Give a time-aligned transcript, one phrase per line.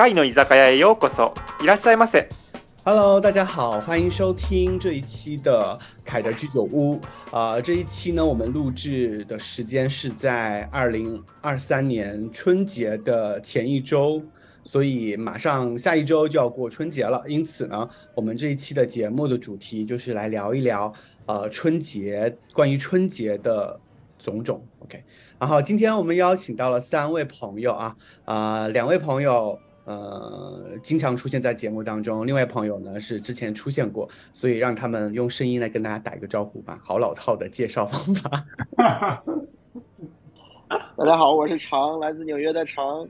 [0.00, 1.32] 貝の居酒屋へようこそ。
[1.60, 2.28] いらっしゃいませ。
[2.84, 7.00] Hello，大家好，欢迎收听这一期的凯的居酒屋。
[7.32, 14.22] 啊、这一期呢，我们录制的时间是在二零二三年春节的前一周，
[14.62, 17.24] 所以马上下一周就要过春节了。
[17.26, 20.92] 因此呢，我们这一期的节目的主题就是来聊一聊，
[21.26, 23.80] 呃，春节关于春节的
[24.16, 24.64] 种种。
[24.80, 25.02] OK，
[25.40, 27.96] 然后今天我们邀请到了三位朋友啊，
[28.26, 29.58] 啊、两位朋友。
[29.85, 32.25] 呃，经常出现在节目当中。
[32.25, 36.79] 另外朋友呢是之前出现过，所以让他们用声音来跟大家打一个招呼吧。
[36.83, 38.43] 好老套的介绍方法。
[40.95, 43.07] 大家好，我是常，来自纽约的常。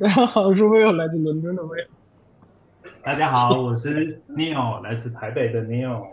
[0.00, 1.86] 大家好，我是 Will，来自伦敦的 Will。
[3.04, 6.06] 大家好，我是 Neil，来自台北的 Neil。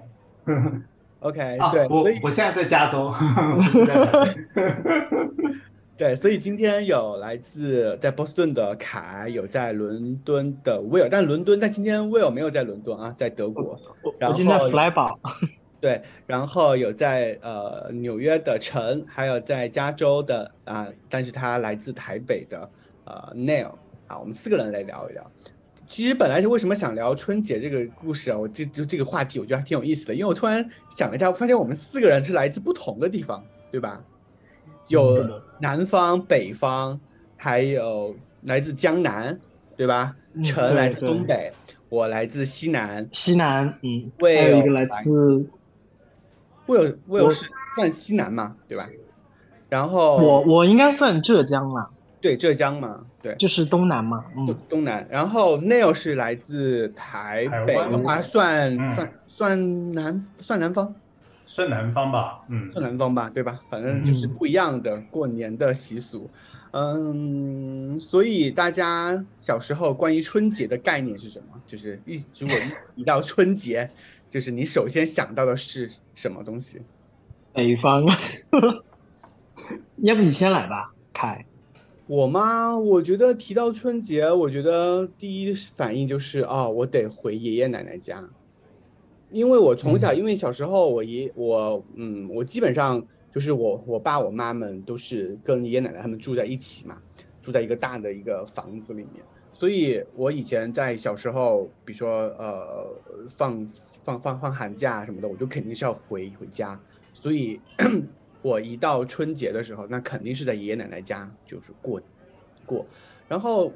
[1.22, 4.36] OK，、啊对，，我我现在在加州， 我在台北。
[6.02, 13.80] 对，所以今天有来自在波士顿的凯，有在伦敦的 Will，但伦敦，但今天 Will 没有在伦敦啊，在德国。
[14.18, 15.20] 然后我今天 fly 宝，
[15.80, 22.68] 对，然后有在呃纽约的陈，还有在加州的啊、但是他来自台北的
[23.06, 23.70] 呃 Neil
[24.08, 25.24] 啊，我们四个人来聊一聊。
[25.86, 34.04] 其实本来是为什么想聊春节这个故事啊，我这就这个话题我觉得还挺有意思的，因为我突然想了一下，我发现我们四个人是来自不同的地方，对吧？
[34.92, 37.00] 有南方、北方，
[37.38, 39.38] 还有来自江南，
[39.76, 40.16] 对吧？
[40.34, 41.52] 嗯陈来自东北，
[41.90, 45.46] 我来自西南，西南，嗯还有一个来自
[46.66, 48.88] 我有我有是算西南嘛，对吧？
[49.68, 51.88] 然后我，我应该算浙江嘛，
[52.22, 55.06] 对浙江嘛，对，就是东南嘛，嗯，东南。
[55.10, 58.96] 然后 Neil 是来自台北的话，算嗯。
[58.96, 60.94] 算算南算南方，
[61.54, 63.60] 算南方吧，嗯，算南方吧，对吧？
[63.70, 66.30] 反正就是嗯不一样的过年的习俗。
[66.72, 71.62] 嗯，所以大家小时候关于春节的概念是什么？
[71.68, 72.56] 就是一如果
[72.96, 73.90] 一一到春节，
[74.32, 76.82] 就是你首先想到的是什么东西？
[77.52, 78.06] 北方。
[79.98, 81.46] 要不你先来吧，凯。
[82.08, 82.80] 我吗？
[82.80, 88.24] 我觉得提到春节，我觉得第一反应就是哦，我得回爷爷奶奶家，
[89.32, 93.02] 因为我从小，因为小时候我爷我嗯，我基本上
[93.34, 97.02] 就是我我爸我妈们都是跟爷爷奶奶他们住在一起嘛，
[97.42, 102.88] 住在一个大的一个房子里面，所以我以前在小时候，比如说呃
[103.30, 103.68] 放
[104.04, 106.78] 放放放寒假什么的，我就肯定是要回回家，
[107.14, 107.60] 所以
[108.42, 112.02] 我一到春节的时候，那肯定是在爷爷奶奶家就是过
[112.66, 112.86] 过，
[113.30, 113.72] 然后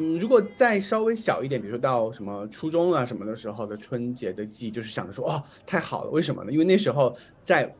[0.00, 6.50] 嗯，如果再稍微小一点，比如说到什么初中啊什么的时候的春节的记忆，就是想着说哦太好了，为什么呢？
[6.50, 7.70] 因为那时候在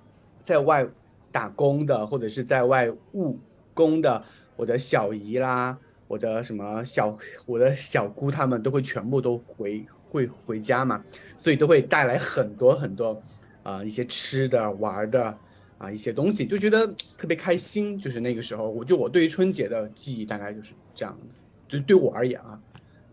[0.44, 0.86] 在外
[1.32, 3.38] 打工的或者是在外务
[3.72, 4.22] 工的，
[4.54, 7.16] 我的小姨啦，我的什么小
[7.47, 11.03] 我的小姑他们都会全部都回会回家嘛，
[11.38, 13.19] 所以都会带来很多很多
[13.62, 15.34] 啊、一些吃的玩的。
[15.78, 16.86] 啊，一些东西就觉得
[17.16, 22.60] 特别开心，就是那个时候，我就我对于春节的记忆大概就是这样子，对对我而言啊，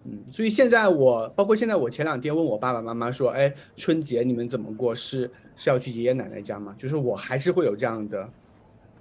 [0.06, 4.96] 嗯，所以现在我包括现在我前两天问我爸爸妈妈说，哎，春节你们怎么过？
[4.96, 6.76] 是是要去爷爷奶奶家吗？
[6.78, 8.30] 就是我还是会有这样的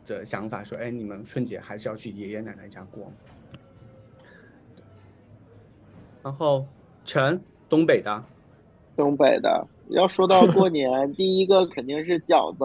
[0.04, 3.10] 的想法，说，哎，你们春节还是要去爷爷奶奶家过。
[6.22, 6.66] 然后
[7.04, 8.24] 陈东北的，
[8.96, 12.64] 东北的，要说到过年， 第一个肯定是饺子，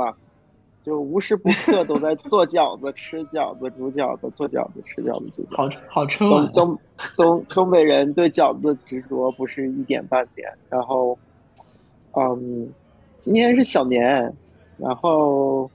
[0.83, 5.77] 就无时不刻都在做饺子、 吃饺子、煮饺子、做饺子、吃饺子、煮饺好子。
[5.87, 6.79] 好春晚，东东
[7.15, 10.49] 东东北人对饺子执着不是一点半点。
[10.69, 11.17] 然后，
[12.13, 12.67] 嗯，
[13.21, 14.33] 今天是小年，
[14.77, 15.69] 然后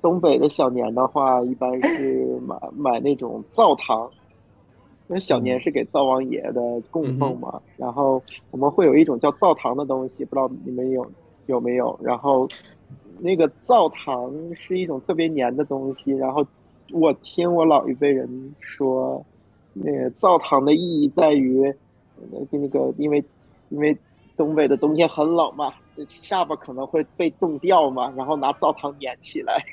[0.00, 4.10] 东北的小年的话，一般是 买买那种灶糖，
[5.08, 7.60] 因为小年是给灶王爷的供奉嘛。
[7.76, 11.06] 然后我们会有一种叫灶糖的东西，不知道你们有
[11.44, 11.98] 有没有？
[12.02, 12.48] 然后
[13.18, 16.46] 那个灶糖是一种特别黏的东西，然后
[16.92, 19.24] 我听我老一辈人说。
[19.80, 21.72] 那个灶糖的意义在于，
[22.32, 23.24] 那个那个，因为
[23.68, 23.96] 因为
[24.36, 25.72] 东北的冬天很冷嘛，
[26.08, 29.64] 下巴可能会被冻掉嘛，然后拿灶糖粘起来。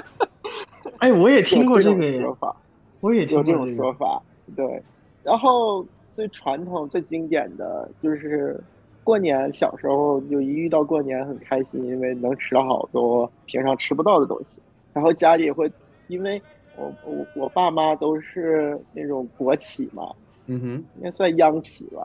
[1.00, 2.56] 哎，我也听过这个说，法，
[3.00, 3.76] 我也听过这种。
[3.76, 4.22] 说法，
[4.56, 4.82] 对。
[5.22, 8.58] 然后最传统、最经典的就是
[9.06, 14.60] 过年，小时候就一遇到过年很开心，因为能吃到好多平常吃不到的东西。
[14.92, 15.70] 然后家里会，
[16.08, 16.42] 因为
[16.76, 20.12] 我我我爸妈都是那种国企嘛，
[20.46, 20.66] 嗯哼，
[20.96, 22.04] 应该算央企吧，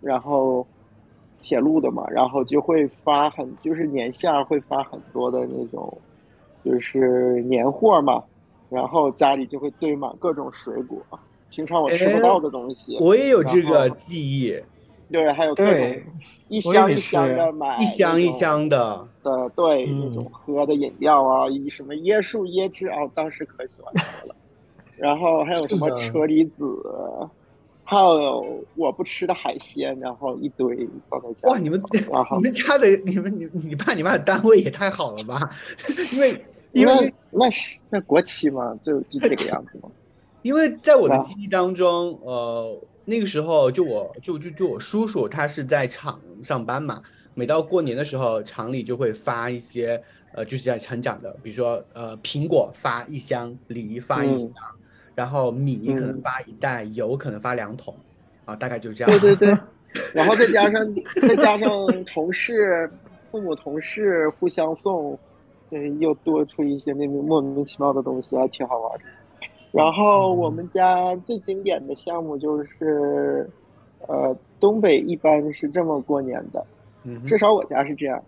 [0.00, 0.66] 然后
[1.40, 5.96] 铁路的嘛，然后就会发很，就是年下会发很多的那种，
[6.64, 8.24] 就是年货嘛，
[8.68, 10.98] 然后家里就会堆满各种水果，
[11.50, 12.98] 平常我吃不到的东西。
[13.00, 14.52] 我也有这个记忆，
[15.10, 16.02] 对，还有各种，
[16.48, 19.06] 一箱一箱的买，一箱一箱的。
[19.22, 24.34] 的，对，嗯那种喝的饮料啊，以什么椰树椰汁啊，我当时可喜欢喝了。
[24.96, 26.64] 然后还有什么车厘子，
[27.84, 31.48] 还有我不吃的海鲜，然后一堆放在家。
[31.48, 35.50] 哇， 你们你们家的你们你你爸你妈的单位也太好了吧？
[36.12, 39.88] 因为因为那是那国企嘛，就就这个样子嘛。
[40.42, 47.02] 因为在我的啊记忆当中，呃，那个时候就我就就就我叔叔他是在厂上班嘛，
[47.34, 50.00] 每到过年的时候，厂里就会发一些
[50.32, 54.80] 呃，就是在成长的，比如说呃，苹果发一箱，梨发一箱，嗯
[55.16, 57.94] 然后米可能嗯发一袋，油可能发两桶，
[58.44, 59.20] 啊，大概就是这样。
[59.20, 59.58] 对对 对，
[60.14, 61.68] 然后再加上再加上
[62.04, 62.90] 同事、
[63.30, 65.18] 父母同事互相送，
[65.70, 69.04] 嗯，又多出一些那种莫名其妙的东西，还挺好玩的。
[69.72, 73.48] 然后我们家最经典的项目就是，
[74.08, 76.66] 呃，东北一般是这么过年的，
[77.04, 78.22] 嗯至少我家是这样。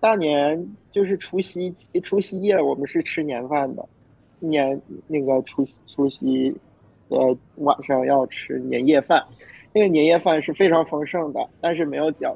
[0.00, 1.72] 大年就是除夕，
[2.02, 3.86] 除夕夜我们是吃年饭的，
[4.40, 6.52] 年那个除夕除夕，
[7.08, 9.22] 呃晚上要吃年夜饭，
[9.72, 12.34] 那个年夜饭是非常丰盛的，但是没有饺，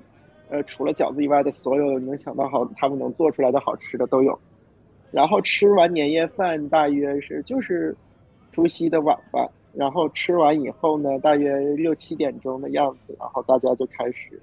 [0.50, 4.38] 呃除了饺子以外的所有能想到好他们能做出来的好吃的都有。
[5.10, 7.96] 然后吃完年夜饭大约是就是
[8.54, 14.40] 除夕的晚饭，然后吃完以后呢，大约六七点钟的样子，然后大家就开始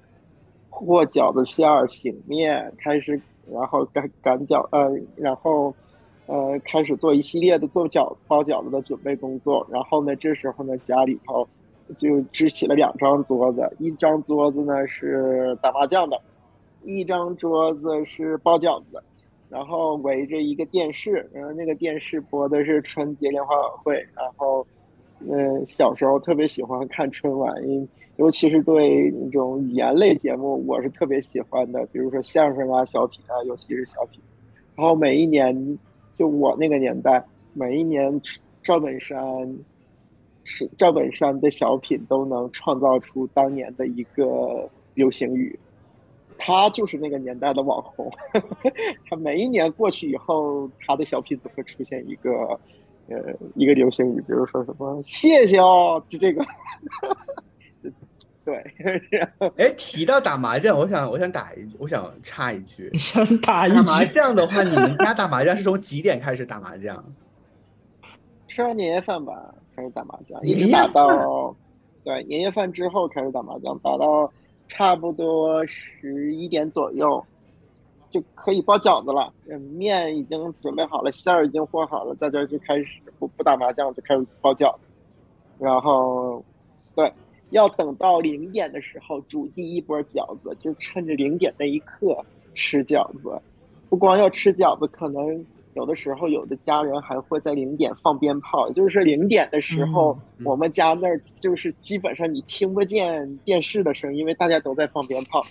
[0.68, 3.18] 和饺子馅儿、醒面，开始
[3.50, 5.74] 然后擀擀饺呃，然后
[6.26, 9.66] 呃开始做一系列的做饺包饺子的准备工作。
[9.70, 11.48] 然后呢，这时候呢，家里头
[11.96, 16.20] 就支起了两张桌子，一张桌子呢是打麻将的，
[16.82, 19.02] 一张桌子是包饺子的。
[19.52, 24.66] 然后围着一个电视，然后那个电视播的是春节联欢晚会，然后，
[25.28, 34.22] 嗯，小时候特别喜欢看春晚，因尤其是对那种语言类节目，我是特别喜欢的，比如说相声啊、小品啊，尤其是小品。
[34.74, 35.78] 然后每一年，
[36.16, 37.22] 就我那个年代，
[37.52, 38.18] 每一年
[38.62, 39.18] 赵本山
[40.44, 45.58] 是赵本山的小品都能创造出当年的一个流行语。
[46.44, 48.10] 他就是那个年代的网红，
[49.08, 52.30] 他每一年过去以后，他的小品总会出现一个，
[53.06, 56.44] 呃，一个流行语，比如说什么“谢谢哦”，就这个，
[58.44, 58.56] 对。
[59.56, 64.04] 哎，提到打麻将，我想我想打一，我想插一句你，想打一打麻？
[64.06, 67.04] 将的话，你们家打麻将是从几点开始打麻将？
[68.48, 71.54] 吃完年夜饭吧，开始打麻将，一直打到，
[72.02, 74.28] 对，年夜饭之后开始打麻将，打到
[74.72, 77.22] 差不多十一点左右，
[78.08, 79.30] 就可以包饺子了。
[79.74, 82.86] 面已经准备好了，馅儿已经和好了，大家就开始
[83.18, 84.80] 不不打麻将，就开始包饺子。
[85.58, 86.42] 然后，
[86.94, 87.12] 对，
[87.50, 93.38] 要等到零点的时候煮第一波饺子，就趁着零点那一刻吃饺子。
[93.90, 105.44] 不光要吃饺子，可能有的时候有的家人还会在零点放鞭炮，也就是零点的时候，嗯我们家那儿就是基本上你听不见电视的声音，因为大家都在放鞭炮。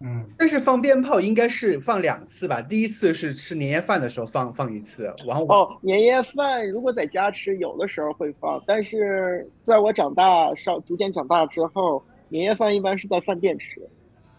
[0.00, 2.60] 嗯，但是放鞭炮应该是放两次吧？
[2.60, 13.80] 第一次是吃年夜饭的时候放放一次，然后哦，年夜饭如果在家吃，有的时候会放，但是在我长大上逐渐长大之后，年夜饭一般是在饭店吃。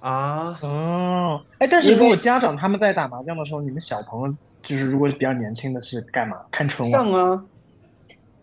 [0.06, 6.38] 啊，哦，哎，但是如果家长他们在打麻将的时候，你们小朋友就是如果比较年轻的是干嘛？
[6.52, 7.44] 看春晚上，啊！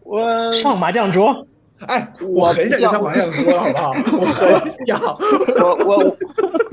[0.03, 1.47] 我上麻将桌。
[1.87, 3.91] 哎，我我很想上麻将桌，好不好？
[4.19, 5.01] 我很想。
[5.01, 6.17] 我我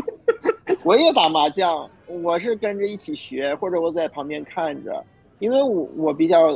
[0.84, 5.06] 我也打麻将，我是跟着一起学，或者我在旁边看着，
[5.38, 6.50] 因为我我比较，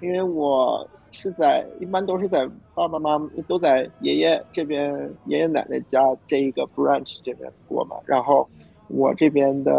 [0.00, 4.92] 因为我是在一般都是在爸爸妈妈都在爷爷这边
[5.26, 8.48] 爷爷奶奶家这一个 branch 这边过嘛，然后
[8.88, 9.72] 我这边的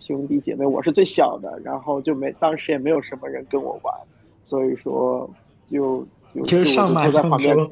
[0.00, 3.94] 兄弟姐妹我是最小的，然后就没当时也没有什么人跟我玩，
[4.44, 5.28] 所以说
[5.70, 7.70] 就就就是上麻将桌，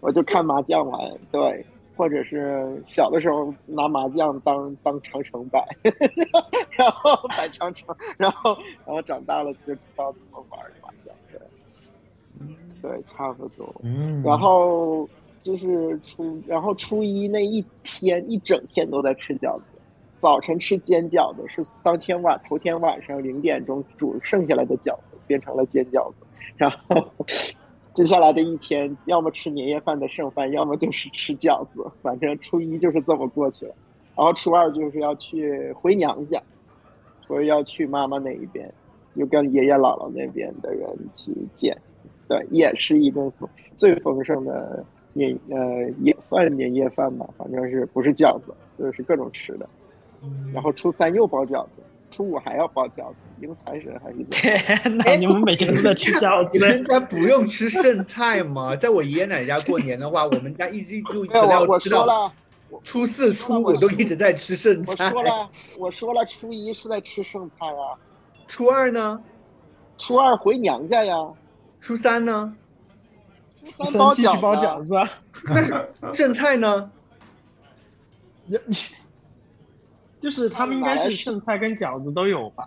[0.00, 1.64] 我就看麻将玩，对，
[1.96, 5.64] 或者是小的时候拿麻将当当长城摆，
[6.70, 10.83] 然后摆长城，然后然后长大了就知道怎么玩麻将，
[12.38, 13.74] 对，对，差不多。
[13.82, 15.08] 嗯然后
[15.42, 19.64] 就是初，然后初一那一天一整天都在吃饺子，
[20.16, 26.26] 早晨吃煎饺子是当天晚头天晚上零点钟煮剩下来的饺子变成了煎饺子，
[26.56, 27.06] 然后
[27.92, 33.74] 接下来的一天要么吃年夜饭的剩饭，要么就是吃饺子，反正初一就是这么过去了。
[34.16, 36.42] 然后初二就是要去回娘家，
[37.26, 38.72] 所以要去妈妈那一边，
[39.16, 41.76] 就跟爷爷姥姥那边的人去见。
[42.28, 45.56] 对，也是一顿丰最丰盛的年呃
[46.02, 49.68] 也算是年夜饭吧，反正是不是饺子，就是各种吃的。
[50.52, 54.96] 然后初三又包饺子，初五还要包饺子，迎财神还是怎么样？
[54.96, 56.64] 天哪，你们每天都在吃饺子你？
[56.64, 58.74] 们家不用吃剩菜吗？
[58.74, 62.32] 在我爷爷奶奶家过年的话，我们家一直就没有，我我要吃到说了，
[62.82, 65.10] 初四、初五都一直在吃剩菜我。
[65.10, 67.92] 说了，我说了，初一是在吃剩菜啊，
[68.46, 69.20] 初二呢？
[69.98, 71.16] 初二回娘家呀，
[71.84, 72.56] 初三呢？
[73.76, 76.90] 初三包继续包饺子啊，饺子啊， 剩菜呢？
[78.46, 78.74] 你你
[80.18, 82.66] 就是他们应该是剩菜跟饺子都有吧？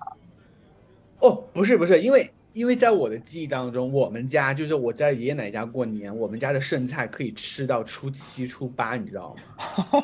[1.22, 9.36] 哦，不是不是，因为因为在我的记忆当中，我们家就是我在爷爷奶奶家过年，我们家的剩菜可以吃到初七、初八，你知道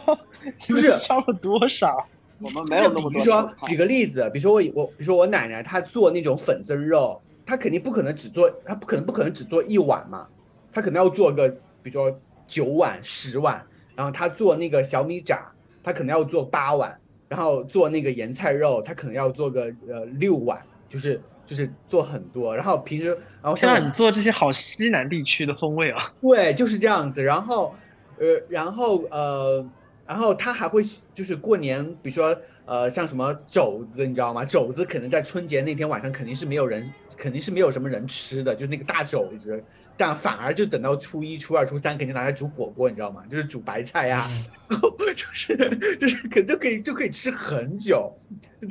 [0.08, 0.18] 吗？
[0.68, 2.04] 你们是烧了多少？
[2.40, 10.28] 我们没有那么多比如说举个例子，比如说我我比如说我奶奶她做那种粉蒸肉，她肯定不可能只做，他不可能不可能只做一碗嘛，
[10.72, 11.50] 他可能要做个
[11.82, 13.62] 比如说九碗、十碗，
[13.96, 15.52] 然后他做那个小米炸，
[15.84, 16.98] 他可能要做八碗，
[17.28, 23.08] 然后做那个盐菜肉，他可能要做个呃六碗，就是就是做很多，然后平时
[23.42, 26.02] 然后天啊，像你做这些好西南地区的风味啊！
[26.22, 27.22] 对，就是这样子。
[27.22, 27.76] 然后，
[28.18, 29.66] 呃，然后呃，
[30.06, 30.84] 然后他还会
[31.14, 34.44] 就是过年，比如说呃，像什么肘子，你知道吗？
[34.44, 39.64] 肘子可能在春节那天晚上肯定是没有人，肯定是没有什么人吃的，就是那个大肘子。
[39.96, 43.24] 但反而就等到初一、初二、初三，肯定拿来煮火锅，你知道吗？
[43.30, 44.28] 就是煮白菜呀、
[44.68, 45.56] 然后就是
[45.98, 48.12] 就是可就可以就可以吃很久，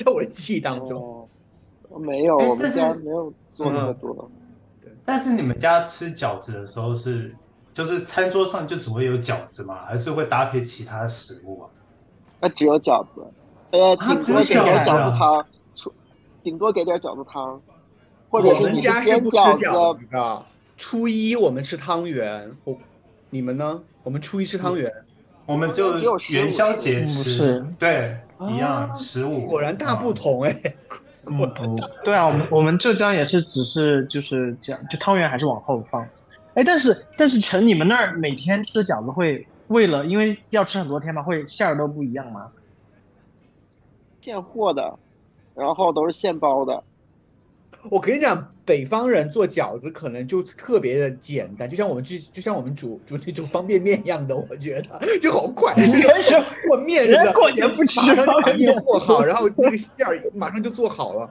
[0.04, 1.28] 在我的记忆当中。
[1.88, 4.30] 哦，没有，哎我们家没有做那么嗯多。
[5.04, 7.34] 但是你们家吃饺子的时候是，
[7.72, 9.78] 就是餐桌上就只会有饺子吗？
[9.86, 11.70] 还是会搭配其他食物啊？
[12.40, 13.24] 那只有饺子，
[13.70, 15.92] 呃，啊顶多给点饺子啊饺子汤，出
[16.42, 17.60] 顶多给点饺子汤，
[18.28, 20.42] 或者我们是你家是不吃煎饺饺子，子的，
[20.76, 22.76] 初一我们吃汤圆，我
[23.30, 23.80] 你们呢？
[24.02, 24.92] 我们初一吃汤圆，
[25.46, 29.46] 我们只有就元宵节不吃，是对，一啊样十五。
[29.46, 30.12] 果然大不啊。
[30.14, 30.54] 同哎、
[31.26, 31.46] 嗯，不，
[32.04, 36.04] 对啊，我们我们浙江也是，只是就是这样，就汤圆还是往后放。
[36.54, 42.50] 哎，但是但是陈，你们那儿每天吃饺子会为了因为要吃很多天嘛，会馅儿都不一样吗？
[44.20, 44.98] 现和的，
[45.54, 46.84] 然后都是现包的。
[47.90, 55.74] 我跟你讲，北方人做饺子可能就特别的简单，就像我们就就像我们煮煮那种方便面一样的，我觉得就好快。
[55.74, 61.28] 为什么和面人，过年不吃把方便面面和好，然后那个馅儿马上就做好了。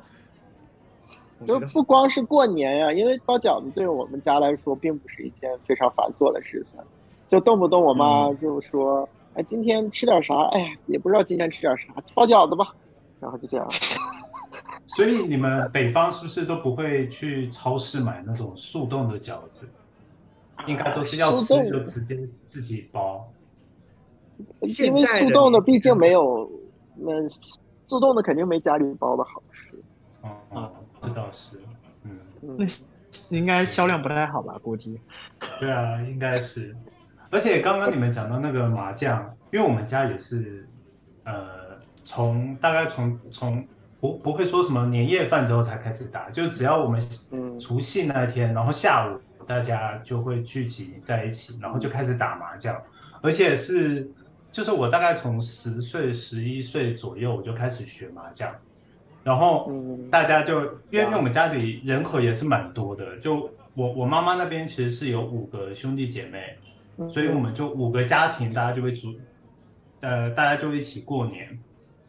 [1.41, 6.79] 我就不光是过年呀、因为包饺子对我们家来说并不是一件非常繁琐的事情，
[7.27, 10.35] 就动不动我妈嗯就说：“哎，今天吃点啥？
[10.51, 12.73] 哎呀，也不知道今天吃点啥，包饺子吧。”
[13.19, 13.67] 然后就这样。
[14.85, 19.67] 所以你们北方是不是都不会去超市买那种速冻的饺子？
[20.67, 23.27] 应该都是要吃速冻就直接自己包。
[24.59, 26.49] 因为速冻的毕竟没有，
[26.95, 27.11] 那
[27.87, 29.75] 速冻的肯定没家里包的好吃。
[30.21, 30.71] 哦哦，
[31.01, 31.57] 这倒是。
[32.03, 32.17] 嗯，
[32.57, 32.65] 那，
[33.29, 34.57] 应该销量不太好吧？
[34.61, 34.99] 估计。
[35.59, 36.75] 对啊，应该是。
[37.29, 40.67] 而且刚刚你们讲到那个麻将，因为我们家也是，
[41.23, 43.65] 呃，从大概从从
[43.99, 52.75] 不不会说什么年夜饭之后才开始打，就只要我们嗯除夕那天，然后下午大家就会聚集在一起，然后就开始打麻将，
[53.21, 54.11] 而且是
[54.51, 58.53] 就是我大概从十岁、十一岁左右我就开始学麻将，
[59.23, 60.09] 然后嗯。
[60.09, 66.57] 大家就因为因为我们家里人口也是蛮多的，就我我妈妈那边其实是有五个兄弟姐妹，
[66.97, 67.09] 嗯。
[67.09, 69.13] 所以我们就五个家庭，大家就会组，
[70.01, 71.47] 呃，大家就一起过年，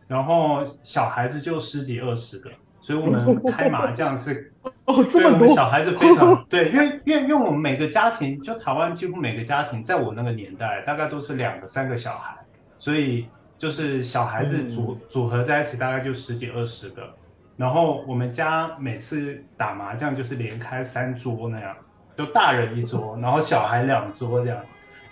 [0.08, 2.50] 然后小孩子就十几二十个，
[2.80, 4.52] 所以我们开麻将是，
[4.84, 12.36] 哦，这对我们么多，小孩子非常对，因为因为因为我们每个家庭，就台湾几乎每个家庭，在我那个年代，大概都是两个三个小孩，
[12.78, 13.26] 所以
[13.62, 17.08] 就是小孩子组、组合在一起，大概就十几二十个。
[17.56, 21.76] 然后我们家每次打麻将就是连开三桌那样，
[22.16, 24.60] 就大人一桌，然后小孩两桌这样，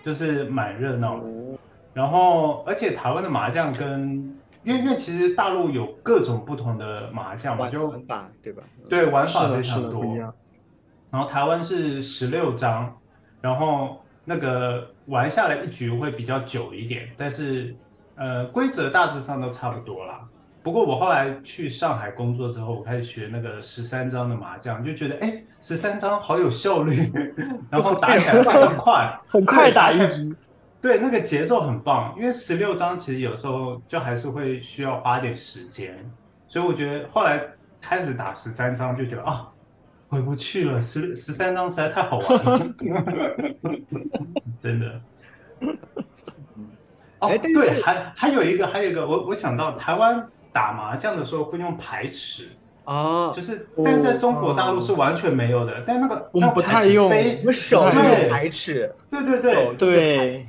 [0.02, 1.28] 就是蛮热闹的。
[1.28, 1.57] 嗯
[1.92, 8.62] 然后，而且台湾的麻将跟，因为因为其实大陆有各种不同的麻将嘛，玩就玩法对吧？
[8.88, 10.02] 对玩法非常多。
[11.09, 12.97] 然后台湾是十六张，
[13.40, 17.76] 然后那个玩下来一局会比较久一点，但是
[18.20, 20.20] 呃规则大致上都差不多啦。
[20.62, 27.10] 不过我后来去上海工作之后，我开始学那个十三张的麻将，就觉得哎十三张好有效率，
[27.70, 30.36] 然后打起来非常快， 很快打一局。
[30.82, 35.96] 对，那个节奏很棒，因为十六张其实有时候就还是会需要花点时间，
[36.46, 37.42] 所以我觉得后来
[37.80, 39.48] 开始打十三张就觉得啊，
[40.08, 40.78] 回不去了。
[40.78, 42.68] 十十三张实在太好玩了，
[44.62, 45.00] 真的。
[47.20, 52.48] 哦哎，对，还还有一个，还有一个，我我想到台湾打麻将的时候会用牌尺，
[52.84, 55.82] 啊就，是，但是在中国大陆是完全没有的。
[55.86, 59.74] 但那个我们不太用非我们手不就太有排斥，对对对。
[59.76, 60.44] 对，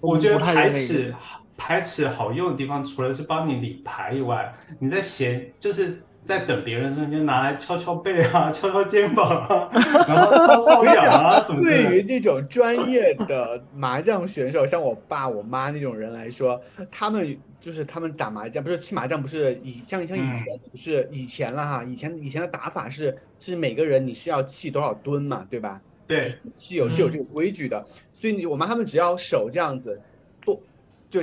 [0.00, 1.14] 我觉得牌尺
[1.56, 9.68] 牌尺好用的地方，除了是帮你理牌以外，你在闲就是在等别人的时候，你就拿来敲敲背啊， 敲敲肩膀啊，
[10.08, 11.68] 然后搔搔痒啊什么的。
[11.68, 25.80] 对于那种专业的麻将选手， 像我爸、我妈那种人来说，他们就是他们打麻将，不是吃麻将，不是以像像以前不是以前了哈，以前以前的打法是是每个人你是要气多少吨嘛，对吧？
[26.06, 26.22] 对，
[26.58, 27.82] 是有是有这个规矩的，
[28.14, 30.02] 所以你我妈他们只要手这样子，多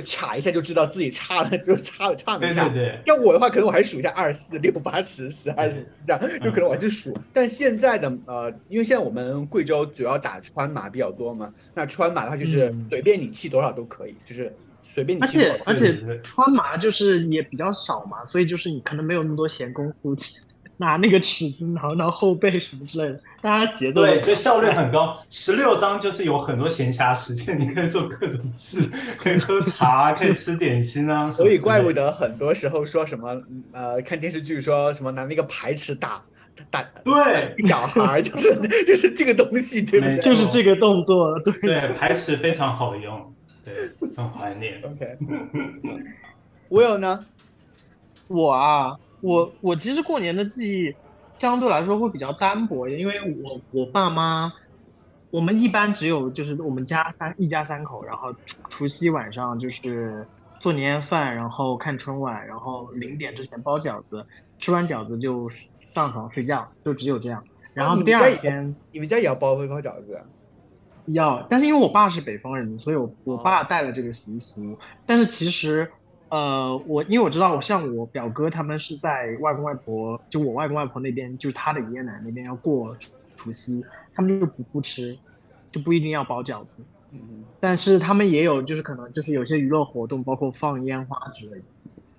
[0.06, 2.66] 卡一下就知道自己差了， 就差了差没差。
[2.70, 7.14] 对对对，像我的话，可能我还数一下二四六八十十二十这样，就可能我还是数。
[7.32, 14.50] 但现在的呃，因为现在我们贵州主要打川麻比较多嘛，那川麻的话就是嗯随便你气多少都可以，就是
[14.82, 20.38] 随便你而气多少且而且川麻就是也比较少嘛，所以就是你可能没有那么多闲工夫去
[20.78, 25.16] 拿那个尺子挠挠后背什么之类的，大家节奏对，就效率很高。
[25.30, 28.80] 十六张就是有很多闲暇时间，你可以做各种事，
[29.18, 31.30] 可以喝茶，可以吃点心啊。
[31.30, 33.40] 所以怪不得很多时候说什么
[33.72, 36.20] 呃，看电视剧说什么拿那个排尺打
[36.70, 41.52] 打对小孩， 就是就是这个东西，对不对就是这个动作，对。
[41.60, 43.32] 对排尺非常好用，
[43.64, 43.74] 对，
[44.16, 44.82] 很怀念。
[44.82, 45.16] ？OK，
[46.68, 47.24] 我有呢，
[48.28, 50.94] 我啊，我我其实过年的记忆
[51.38, 54.52] 相对来说会比较单薄一点，因为我我爸妈，
[55.30, 60.26] 我们一般只有就是我们家三一家三口，然后除除夕晚上就是
[60.60, 64.26] 做年夜饭，然后看春晚，然后零点之前包饺子，
[64.58, 65.48] 吃完饺子就
[65.94, 67.42] 上床睡觉，就只有这样。
[67.74, 70.22] 然后第哦你们家也二天你们家也要包包饺子啊？
[71.06, 74.78] 要，但是因为我爸是北方人，所以我我爸带了这个习俗。
[75.04, 75.90] 但是其实，
[76.32, 85.14] 呃，我因为我知道，我像我表哥他们是在外公外婆，就我外公外婆那边，就是他的爷爷奶奶那边要过除除夕，他们就不不吃，
[85.70, 86.82] 就不一定要包饺子。
[87.10, 91.60] 嗯，但是他们也有，就是可能就是有些娱乐活动，包括放烟花之类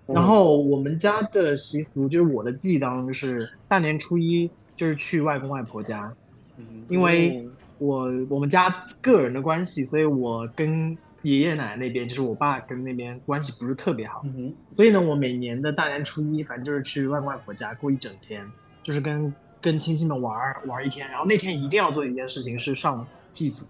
[0.06, 6.14] 然后我们家的习俗，就是我的记忆当中，就是大年初一就是去外公外婆家，
[6.58, 7.50] 嗯因为
[7.80, 18.46] 我我们家个人的关系，所以我跟爷爷奶奶那边，就是我爸跟那边关系不是特别好，嗯哼，所以呢，我每年的大年初一，反正就是去外公外婆家过一整天，
[18.84, 23.64] 就是跟跟亲戚们玩儿玩儿一天，然后那天一定要做一件事情是上祭祖，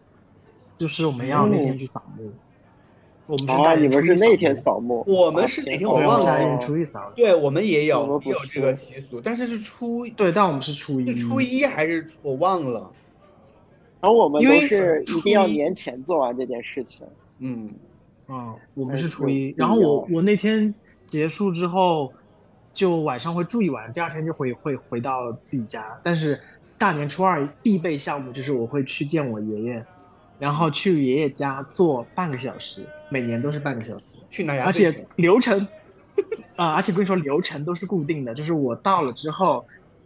[0.77, 2.31] 就是我们要那天去扫墓。
[3.25, 5.03] 我们是大哦，你年初一们是那天扫扫墓？
[5.07, 7.09] 我们是哪天我忘了年初一扫。
[7.15, 11.05] 对我们也我们有也有这个习俗，但是是初对，但我们是初一。
[11.15, 12.91] 是初一还是我忘了？
[14.01, 17.07] 然后我们都因为是一定要年前做完这件事情。
[17.45, 17.69] 嗯，
[18.27, 20.73] 嗯，我们是是初一，然后我我那天
[21.07, 22.11] 结束之后，
[22.73, 25.99] 就晚上会住一晚，第二天就会会回到自己家。
[26.01, 26.39] 但是
[26.77, 29.85] 大年初二必备项目就是我会去见我爷爷，
[30.39, 35.67] 然后去爷爷家坐半个小时，每年都是半个小时，去哪呀而且流程
[36.55, 39.65] 啊、而且跟你说流程都是固定的，就是我到了之后。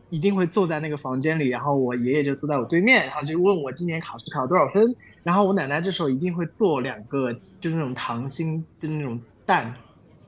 [0.09, 4.95] 一定会坐在那个房间里，然后我爷爷就坐在我对面，然后就问我今年考试考了多少分，
[5.27, 9.75] 然后我奶奶这时候一定会做两个，就是那种糖心，的那种蛋，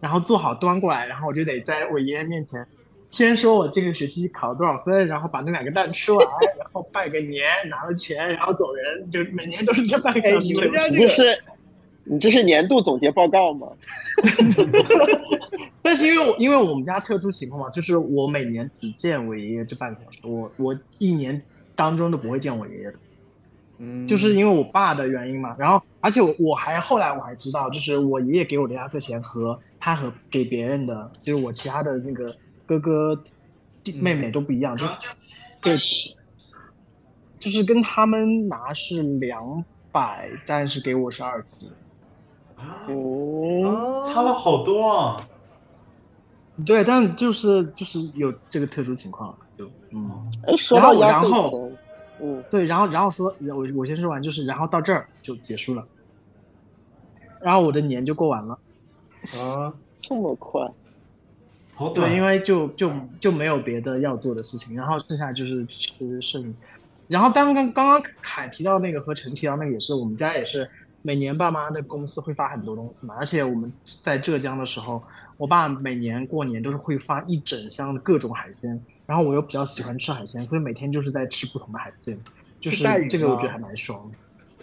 [0.02, 2.68] 然后做好端过来，然后我就得在我爷爷面前，
[3.10, 10.72] 先说我这个学期考了多少分，然后把那两个蛋吃完，然后拜个年，拿了钱，然后走人，就每年都是这半个哎小时的流程。
[10.74, 11.44] 你家这个你这是
[12.04, 13.70] 你这是年度总结报告吗？
[15.82, 21.42] 但是因为我因为我们家特殊情况嘛，就是我每年只见我爷爷这半个小时，我我一年
[21.74, 22.96] 当中都不会见我爷爷的。
[23.80, 25.56] 嗯，就是因为我爸的原因嘛。
[25.58, 33.20] 然后，而且我我还后来我还知道，就是我爷爷给我的压岁钱和他和给别人的，就是我其他的那个哥哥、
[33.84, 34.86] 弟妹妹都不一样，就
[35.62, 35.78] 对
[37.40, 41.46] 就是跟他们拿是两百，但是给我是二十。
[42.88, 45.26] 嗯，哦差了好多啊！
[46.66, 50.12] 对，但就是就是有这个特殊情况，就嗯。
[50.76, 51.69] 然后到然后钱，
[52.22, 55.86] 嗯，对，然后然后说，我我先说完，就是然后到这儿就结束了，
[57.42, 58.60] 然后我的年就过完了。
[59.38, 60.66] 啊，这么快，
[61.74, 66.54] 好，对，因为就就就没有别的要做的事情，然后剩下就是吃剩。
[67.08, 70.70] 然后刚刚刚刚凯提到那个和陈提到那个也是，我们家也是
[71.02, 73.72] 每年爸妈的公司会发很多东西嘛，而且我们
[74.04, 75.02] 在浙江的时候，
[75.38, 82.18] 我爸每年过年都是会发一整箱的各种海鲜，然后我又比较喜欢吃海鲜，所以每天就是在吃不同的海鲜，
[82.60, 84.18] 就是这个我觉得还蛮爽的。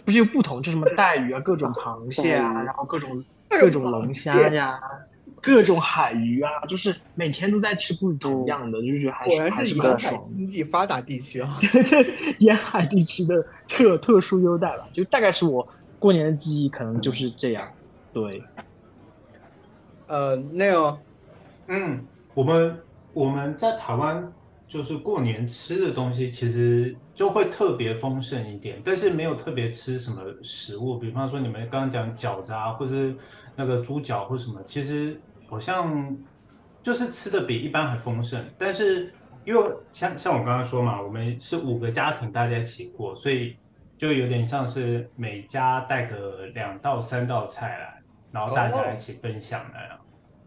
[0.05, 4.79] 不是有不同，就什么带鱼啊，各种螃蟹啊，然后各种各各种龙虾蟹呀，
[5.41, 10.37] 各种海鱼啊，就是每天都在吃不同样的，就觉得还是还是蛮爽的。
[10.37, 11.57] 经济发达地区啊。
[11.59, 15.67] 对对，沿海地区的特特殊优待吧，就大概是我
[15.99, 17.71] 过年的记忆，可能就是这样。
[18.13, 18.43] 对，
[20.07, 20.97] 呃，Neil，
[21.67, 22.79] 嗯，我们
[23.13, 24.31] 我们在台湾
[24.67, 33.15] 就是过年吃的东西，其实就会特别丰盛一点，但是没有特别吃什么食物，比方说你们刚刚讲饺子啊，或是
[33.55, 36.15] 那个猪脚或什么，其实好像
[36.81, 39.11] 就是吃的比一般还丰盛，但是
[39.45, 43.55] 因为像像我刚刚说嘛，我们是五个家庭大家一起过，所以
[43.97, 49.99] 就有点像是每家带个两到三道菜来，然后大家一起分享那样。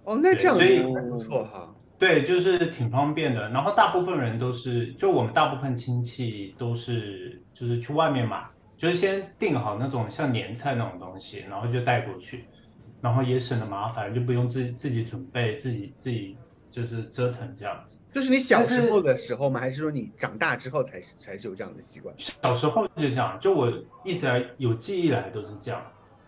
[0.04, 1.74] 哦，那这样对所以不错哈。
[1.98, 3.50] 对，就是挺方便的。
[3.50, 8.42] 然后大部分人都是，就我们大部分亲戚都是，就是去外面买，
[8.74, 12.46] 就是先订好那种像年菜那种东西，然后就带过去，
[13.02, 16.38] 然后也省了麻烦，就不用自己自己准备，自己自己
[16.70, 17.98] 就是折腾这样子。
[18.14, 19.60] 就是你小时候的时候吗？
[19.60, 22.14] 还是说你长大之后才是才是有这样的习惯？
[22.16, 23.72] 小时候就这样，就我
[24.04, 25.82] 一直来有记忆来都是这样。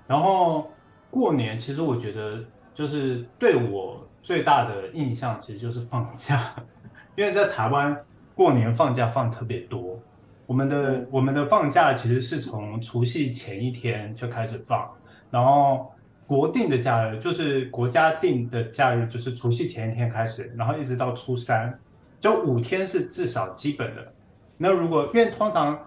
[0.06, 0.70] 然后
[1.10, 6.54] 过年，其实我觉得就是对我最大的印象，其实就是放假，
[7.16, 7.96] 因为在台湾
[8.34, 9.98] 过年放假放特别多。
[10.44, 14.92] 我们的我们的放假其实是从除夕前一天就开始放，
[15.30, 15.90] 然后
[16.32, 21.78] 国定的假日就是国家定的假日，就是除夕前一天开始，然后一直到初三，
[22.22, 24.12] 就五天是至少基本的。
[24.56, 25.78] 那如果因为通常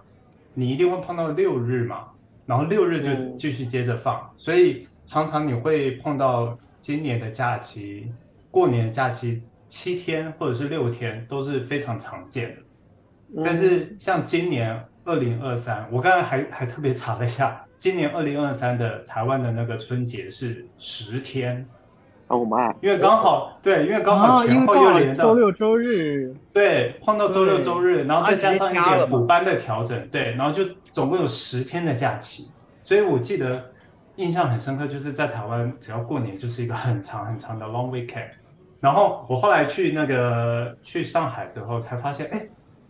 [0.53, 2.09] 你一定会碰到六日嘛，
[2.45, 8.11] 然后六日就嗯继续接着放，所以常常你会碰到今年的假期，
[8.51, 13.43] 过年的假期七天或者是六天都是非常常见的。
[13.43, 21.65] 但是像今年二零二三，我刚才还还特别查了一下，今年二零二三的台湾的那个春节是十天，
[22.27, 32.49] 哦妈，因为刚好对，因为刚好前后又连到周六周日，对，碰到周六周日，然后再加上一点补班的调整，对，然后就总共有十天的假期，
[32.81, 33.63] 所以我记得
[34.15, 38.29] 印象很深刻，就是在台湾只要过年就是一个很长很长的 long weekend。
[38.79, 42.47] 然后我后来去那个去上海之后才发现，哎，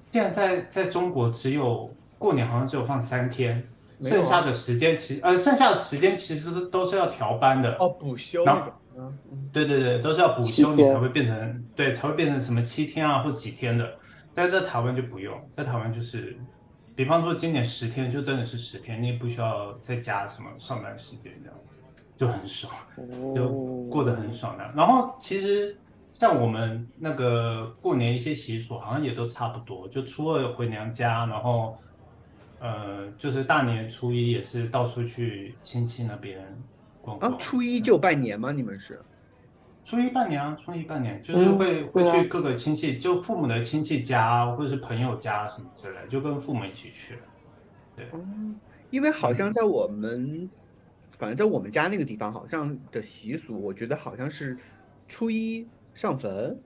[0.09, 3.65] 竟然在在中国只有过年好像只有放三天，
[4.01, 7.75] 剩下的时间其呃剩下的时间其实都都是要调班的。
[7.79, 8.43] 哦，补休
[9.51, 13.85] 对对对，都是要补休你才会变成对，才会变成什么七天啊或几天的。
[14.33, 16.37] 但是在台湾就不用，在台湾就是，
[16.95, 21.57] 比方说今年十天就真的是十天，你也不需要再加什么上班时间，这样
[22.17, 22.73] 就很爽，
[23.33, 23.49] 就
[23.89, 24.63] 过得很爽的。
[24.75, 25.77] 然后其实
[26.13, 31.77] 像我们那个过年一些习俗好像也都差不多，就初二回娘家，然后
[32.59, 36.45] 呃就是大年初一也是到处去亲戚那边
[37.01, 37.31] 逛逛。
[37.31, 38.51] 啊，初一就拜年吗？
[38.51, 38.99] 你们是？
[39.83, 47.19] 初一拜年啊，初一拜年就是嗯会、会去各个亲戚，就父母的亲戚家或者是朋友家什么之类，就跟父母一起去。
[47.95, 48.07] 对，
[48.89, 50.49] 因为好像在我们，
[51.19, 54.57] 反正在我们家那个地方，好像的习俗，我觉得好像是
[55.07, 56.59] 初一上坟，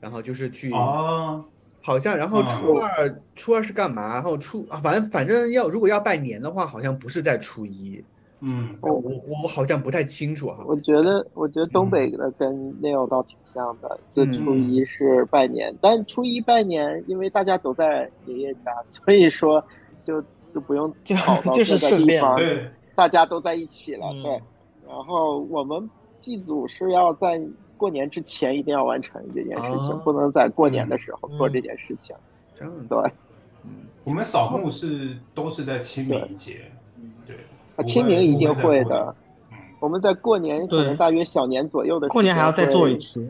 [0.00, 1.44] 然后就是去，哦，
[1.82, 4.14] 好像，然后嗯初二，初二是干嘛？
[4.14, 8.02] 然后初啊，反正反正要如果要拜年的话，好像不是在初一，
[8.40, 10.64] 嗯，我我我好像不太清楚哈。
[10.66, 12.48] 我觉得，我觉得东北的跟
[12.80, 19.62] Neil 倒挺像的，就嗯初一是拜年，但初一拜年，因为大家都在爷爷家，所以说
[20.04, 20.22] 就
[20.54, 21.16] 就不用就
[21.52, 24.42] 就是顺便，对，大家都在一起了，嗯对。
[24.88, 25.88] 然后我们
[26.18, 27.40] 祭祖是要在
[27.80, 30.02] 过年之前一定要完成这件事情，哦。
[30.04, 31.52] 不能在过年的时候做嗯。
[31.54, 32.14] 这件事情。
[32.58, 32.98] 这样，对，
[33.64, 33.70] 嗯，
[34.04, 36.60] 我们扫墓是都是在清明节，
[37.26, 37.34] 对，
[37.76, 39.14] 啊，清明一定会的。
[39.50, 43.26] 嗯，我们在过年可能大约小年左右的时候过年还要再做一次。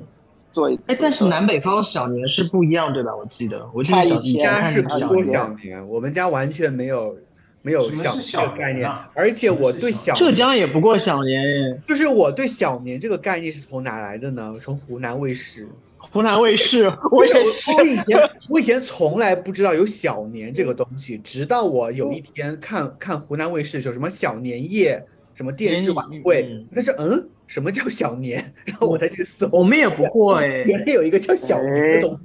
[0.52, 0.82] 做一次。
[0.88, 3.14] 哎，但是南北方小年是不一样对吧？
[3.14, 7.16] 我记得，我记得小差一天以前看家是小年，小年，我们家完全没有
[7.62, 14.54] 没有小是小这个概念而且我对小小浙江也不过小年，就是我对小年这个概念是从哪来的呢？
[14.60, 15.68] 从湖南卫视。
[15.98, 17.70] 湖南卫视， 我也是。
[17.72, 25.00] 我以前我以前从来不知道有小年这个东西，直到我有一天看看湖南卫视有什么小年夜，
[25.34, 28.42] 什么电视晚会嗯，但是嗯，什么叫小年？
[28.64, 32.18] 然后我才去搜，我们也不过哎， 原来有一个叫小年的东西。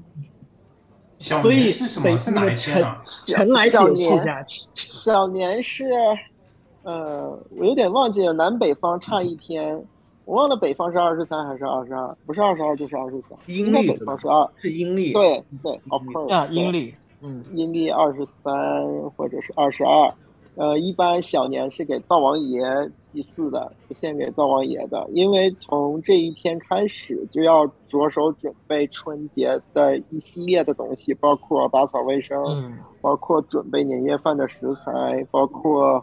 [1.18, 2.06] 小所以年是什么？
[2.06, 3.02] 北是哪那个陈一天啊？
[3.06, 5.86] 陈来解释一下，小年是
[6.84, 9.82] 呃，我有点忘记了，南北方差一天，
[10.26, 18.54] 我忘了北方是二十三还是二十二，不是二十二就是二十三，阴历北方是二，是阴历，对对，of course，啊，阴历，嗯，阴历二十三
[19.16, 20.14] 或者是二十二。
[20.58, 22.64] 呃，一般小年是给灶王爷
[23.06, 25.06] 祭祀的，献给灶王爷的。
[25.12, 32.42] 因为从这一天开始就要着手准备春节的一系列的东西，包括打扫卫生，
[33.02, 36.02] 包括准备年夜饭的食材，包括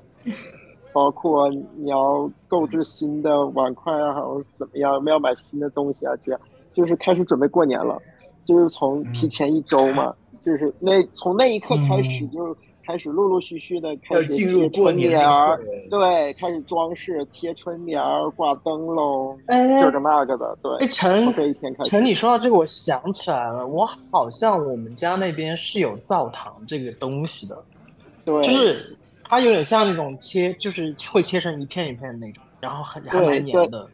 [0.93, 6.39] 包括你要购置新的碗筷啊，或者怎么样，我们要买新的东西啊，这样
[6.75, 7.99] 就是开始准备过年了。
[8.45, 12.55] 就是从提前一周嘛，就是那从那一刻开始就。
[12.85, 20.77] 开始陆陆续续的开始贴春联儿，对，开始装饰贴春联儿、挂灯笼，这个那个的，对。
[20.79, 21.91] 哎，陈，这一天开始。
[21.91, 27.63] 陈，你说到这个，我想起来了，我好像我们家那边是有灶堂这个东西的，
[28.25, 33.89] 对，就是它有点像那种切，就是会切成一片一片的那种，然后很还蛮黏的。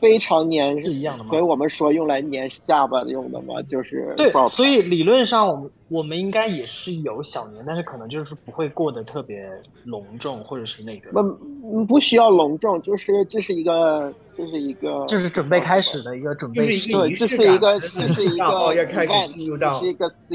[0.00, 1.30] 非常粘是一样的吗？
[1.30, 4.30] 所以我们说用来粘下巴用的嘛，就是对。
[4.48, 9.48] 所以理论上，我们我们应该也是有小年，但是可能就是不会过得特别
[9.84, 19.80] 隆重，或者是那个不不需要隆重，就是这是一个这是一个就是准备开始的一个准备，对，这是一个这是一个要开始进入到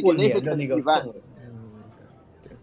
[0.01, 1.21] 过年的那个氛围。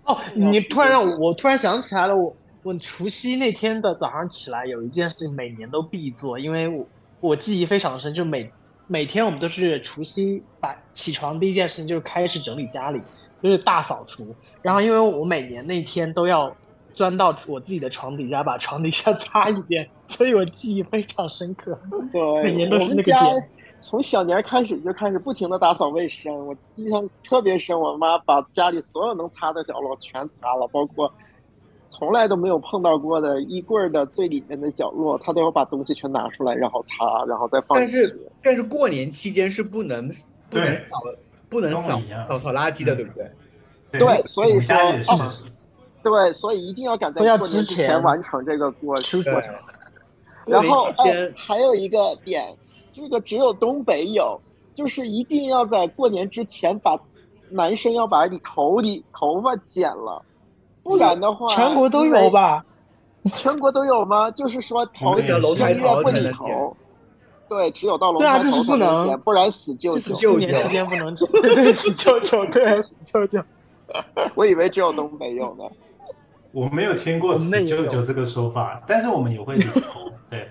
[0.04, 2.34] 哦，你突然让我突然想起来了，我。
[2.62, 6.86] 我除夕那天的早上起来，有一件事情每年都必做，因为我
[7.20, 8.48] 我记忆非常深，就每
[8.86, 13.00] 每天我们都是除夕把起床第一件事情就是开始整理家里，
[13.42, 14.32] 就是大扫除。
[14.60, 16.54] 然后因为我每年那天都要
[16.94, 21.76] 钻到我自己的床底下把床底下 擦一遍，所以我记忆非常深刻。
[22.12, 23.48] 对，每年都是那个点。
[23.80, 31.12] 从小年开始就开始不停的打扫卫生，我印象特别深，我妈把家里所有能擦的角落全擦了，包括。
[31.92, 37.78] 从来都没有碰到过的衣柜的最里面的角落，他都要把东西全拿出来，然后擦，然后再放。
[37.78, 40.10] 但是但是过年期间是不能
[40.48, 40.82] 不能扫
[41.50, 43.30] 不能扫扫扫垃圾的，对不对？
[44.00, 44.74] 对，所以说
[46.02, 49.22] 对，所以一定要赶在过年之前完成这个过程。
[50.46, 52.56] 然后哎，还有一个点，
[52.94, 54.40] 这个只有东北有，
[54.74, 56.98] 就是一定要在过年之前把
[57.50, 60.22] 男生要把你头里头发剪了。
[60.82, 62.64] 不然的话，全国都有吧？
[63.36, 64.28] 全国都有吗？
[64.32, 66.76] 就是说，头一楼台头不理头，
[67.48, 70.12] 对，只有到龙抬头不能，不然死舅舅。
[70.12, 73.40] 四年时间不能 剪，对对，死舅舅，对，死舅舅。
[74.34, 75.64] 我以为只有东北有呢。
[76.50, 80.48] 我没有听过死舅舅这个说法，但是我们也会理头，对。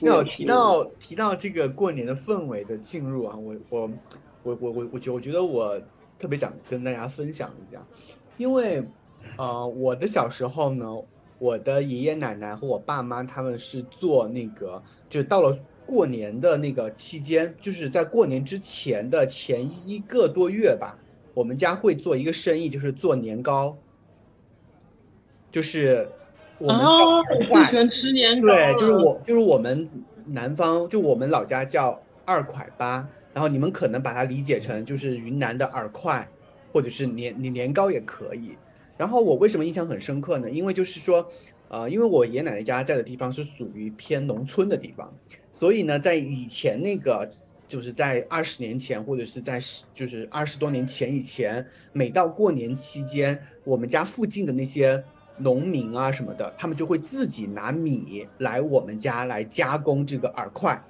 [0.00, 3.90] 要提到提到这个过年的氛围的进入啊，我我
[4.42, 5.80] 我我我我觉我觉得我。
[6.22, 7.84] 特别想跟大家分享一下，
[8.36, 8.80] 因为，
[9.36, 10.86] 呃，我的小时候呢，
[11.40, 14.80] 我的爷爷奶奶和我爸妈他们是做那个，
[15.10, 20.96] 就是到了过年的那个期间，就是在过年之前的前一个多月吧，
[21.34, 23.76] 我们家会做一个生意，就是做年糕，
[25.50, 26.08] 就是
[26.58, 26.86] 我们
[27.48, 29.90] 最喜欢吃年糕，对，就是我就是我们
[30.24, 33.08] 南方就我们老家叫二块八。
[33.34, 36.28] 然后你们可能把它理解成就是云南的饵块，
[36.72, 38.56] 或者是年年年糕也可以。
[38.96, 40.50] 然后我为什么印象很深刻呢？
[40.50, 41.26] 因为就是说，
[41.68, 45.12] 呃，因为我爷爷奶奶家在的地方是属于偏农村的地方，
[45.50, 47.28] 所以呢，在以前那个
[47.66, 49.58] 就是在二十年前，或者是在
[49.94, 55.02] 就是二十多年前以前，每到过年期间，我们家附近的那些
[55.38, 60.80] 农民啊什么的，他们就会自己拿米来我们家来加工这个饵块。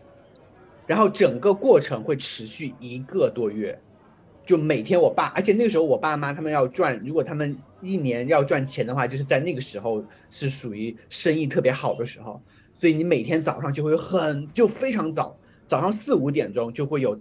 [0.86, 3.78] 然后整个过程会持续一个多月，
[4.44, 12.42] 就每天我爸，而且那个时候我爸妈他们要赚，如果他们一年要赚钱的话，就是在那个时候是属于生意特别好的时候，
[12.72, 15.36] 所以你每天早上就会很就非常早，
[15.68, 17.18] 早上四五点钟就会有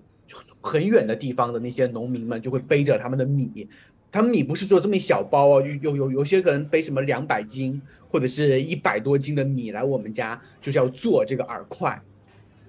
[0.59, 3.67] 很远的地方的那些农民们就会背着他们的米，
[4.11, 12.01] 他们米不是做这么一小包哦，有有有些可能背什么两百斤或者是一百多斤的米来我们家，就是要做这个饵块，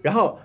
[0.03, 0.39] 然后。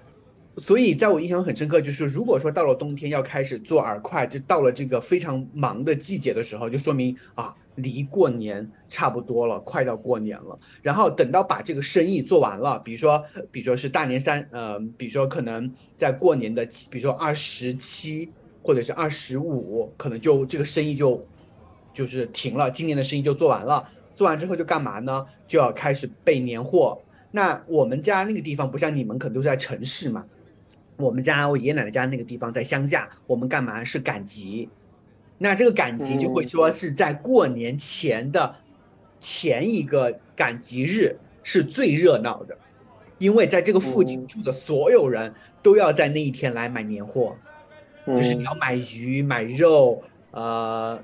[0.59, 10.57] 所以，在我印象很深刻，就是如果说到了冬天要开始做饵块，就到了这个非常忙的季节的时候，就说明啊，离过年差不多了，快到过年了。
[10.81, 18.31] 然后等到把这个生意做完了，比如说，比如说是大年三，呃，比如说可能在过年的，比如说二十七
[18.63, 21.23] 或者是二十五，可能就这个生意就
[21.93, 23.87] 就是停了，今年的生意就做完了。
[24.15, 25.23] 做完之后就干嘛呢？
[25.47, 26.99] 就要开始备年货。
[27.29, 30.25] 那我们家那个地方不像你们，可能都是在城市嘛。
[30.97, 33.83] 我们家我爷爷奶奶家那个地方在乡下，我们干嘛？
[33.83, 34.67] 是赶集，
[35.37, 38.55] 那这个赶集就会说是在过年前的
[39.19, 42.57] 前一个赶集日是最热闹的，
[43.19, 47.35] 因为在这个附近住的所有人都要在那一天来买年货，
[48.05, 50.03] 就是你要买鱼买肉。
[50.31, 50.99] 呃，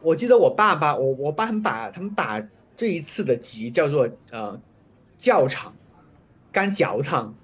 [0.00, 2.40] 我记得我爸爸，我我爸他们把他们把
[2.76, 4.58] 这一次的集叫做呃
[5.16, 5.74] 教场，
[6.50, 7.34] 干嚼场，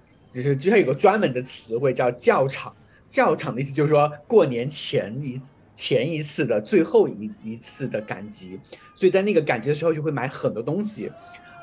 [0.42, 2.72] 就是就像有个专门的词汇叫教场。
[3.08, 5.40] 教场的意思就是说过年前一
[5.76, 8.58] 前一次的最后一一次的赶集，
[8.96, 11.12] 所以在那个赶集的时候就会买很多东西，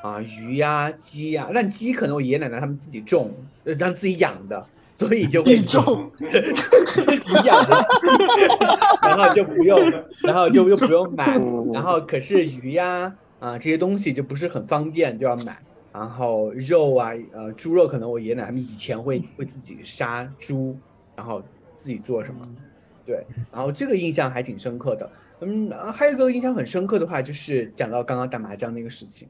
[0.02, 3.30] 啊鱼呀鸡呀，但鸡可能我爷爷奶奶他们自己种，
[3.64, 7.86] 呃他们自己养的，所以就会种 自己养的，
[9.02, 9.78] 然后就不用，
[10.22, 11.38] 然后就又不用买，
[11.74, 15.58] 然后可是鱼呀啊这些东西就不是很方便，就要买。
[15.94, 20.76] 然后肉啊，呃猪肉可能我爷爷奶奶他们以前会会自己杀猪。
[21.16, 21.40] 然后
[21.76, 22.40] 自己做什么，
[23.06, 25.08] 对，然后这个印象还挺深刻的。
[25.38, 29.28] 嗯，还有一个印象很深刻的话，就是讲到刚刚打麻将那个事情，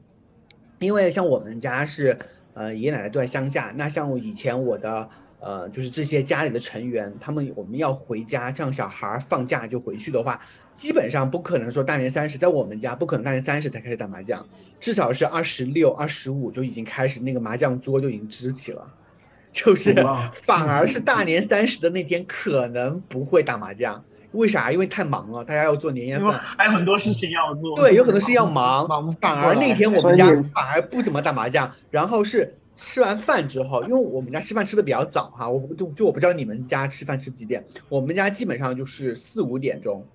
[0.79, 2.17] 因为像我们家是，
[2.55, 5.07] 呃，爷爷奶奶都在乡下，那像我以前我的，
[5.39, 10.41] 呃，就是这些家里的成员，他们我们要回家，像小孩放假就回去的话，
[10.75, 14.45] 基本上不可能说大年三十，在我们家不可能大年三十才开始打麻将，
[14.79, 18.85] 至少是二十六、二十五就已经开始那个麻将桌就已经支起了。
[19.55, 19.95] 就是
[20.43, 24.69] 反而是大年三十的那天可能不会打麻将，为啥？
[24.69, 27.73] 因为太忙了，大家要做年夜饭，还有很多事情要做。
[27.77, 28.85] 对，有很多事情要忙，
[29.21, 31.71] 反而那天我们家反而不怎么打麻将。
[31.89, 40.05] 然后是吃完饭之后，因为我们家吃饭吃的比较早哈，我就就我不知道你们家吃饭吃几点，我们家基本上就是四五点钟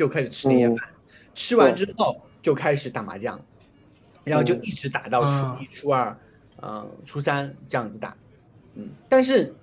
[0.00, 0.78] 就开始吃年夜饭，
[1.34, 3.38] 吃完之后就开始打麻将，
[4.24, 6.16] 然后就一直打到初一、初二，
[6.62, 8.16] 嗯，初三这样子打。
[8.76, 9.54] 嗯，但是，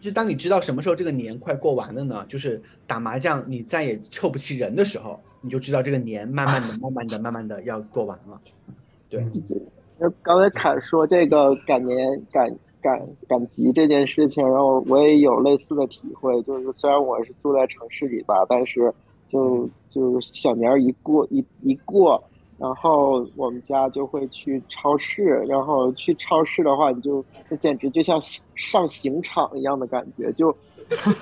[0.00, 2.24] 就当你知道什么时候这个年快过完了呢？
[2.26, 8.40] 就是打麻将你再也凑不齐人的时候，你就知道这个年慢慢的、 慢慢的、慢慢的要过完了。
[9.08, 9.24] 对，
[9.98, 18.92] 那刚才凯说这个赶年赶赶赶集这件事情，然后我也有类似的体会，就是虽然我是住在城市里吧，但是
[19.28, 22.22] 就就是小年儿一过一一过。
[22.58, 28.20] 然后我们家就会去超市，然后去超市的话，你就那简直就像
[28.56, 30.52] 上刑场一样的感觉，就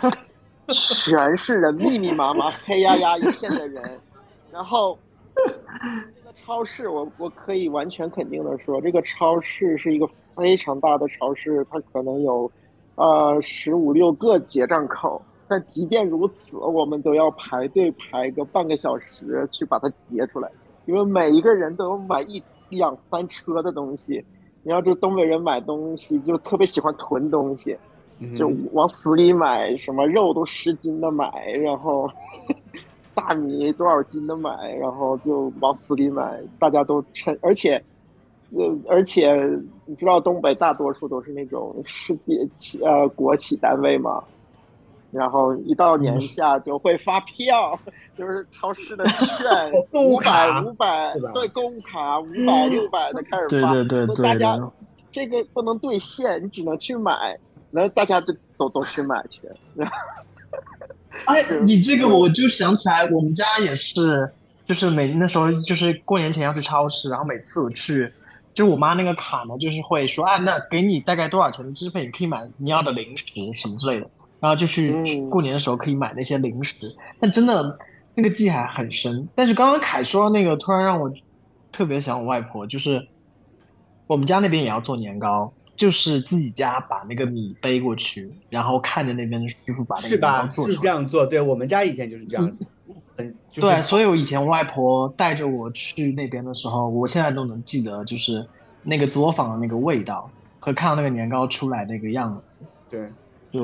[0.68, 4.00] 全是人，密密麻麻、黑压压一片的人。
[4.50, 4.98] 然后
[5.34, 12.50] 这个超市，我我可以完全肯定的说，这个超市是一个非常大的超市，它可能有
[12.94, 15.20] 呃十五六个结账口。
[15.48, 20.50] 但即便如此，我们都要排队排个半个小时去把它结出来。
[20.86, 24.24] 因为每一个人都有买一两三车的东西，
[24.62, 27.76] 你要这东北人买东西就特别喜欢囤东西，
[28.36, 31.28] 就往死里买，什么肉都十斤的买，
[31.60, 32.08] 然后
[33.14, 37.82] 大米多少斤的买，然后就往死里买，大家都趁，而且，
[38.56, 39.32] 呃，而且
[39.86, 44.22] 你知道东北大多数都是那种世界企呃国企单位嘛。
[45.16, 47.78] 然后一到年下就会发票，
[48.18, 54.60] 就是超市的券， 五百五百，对，购物卡五百六百的开始发，对对对，大家
[55.10, 57.38] 这个不能兑现，你只能去买，
[57.70, 59.40] 那大家就都都去买去。
[61.24, 64.30] 哎，你这个我就想起来，我们家也是，
[64.66, 68.12] 就是每那时候就是过年前要去超市，然后每次我去，
[68.52, 73.24] 就我妈那个卡呢，就是会说啊，那给你大概多少钱的支费，你可以买你要的零食
[73.54, 74.06] 什么之类的。
[74.38, 74.92] 然后就去
[75.30, 76.74] 过年的时候可以买那些零食，
[77.18, 77.78] 但真的
[78.14, 79.26] 那个记还很深。
[79.34, 81.10] 但是刚刚凯说那个，突然让我
[81.72, 83.06] 特别想我外婆，就是
[84.06, 91.26] 我们家那边也要做年糕，就是自己家把那个米背过去，然后看着那边的师傅把那个年糕做是这样做。
[91.26, 92.66] 对我们家以前就是这样子。
[93.18, 98.46] 嗯，对，所以我以前我外婆带着我去那边的时候，我现在都能记得，就是
[98.82, 102.66] 那个作坊的那个味道和看到那个年糕出来那个样子。
[102.90, 103.08] 对。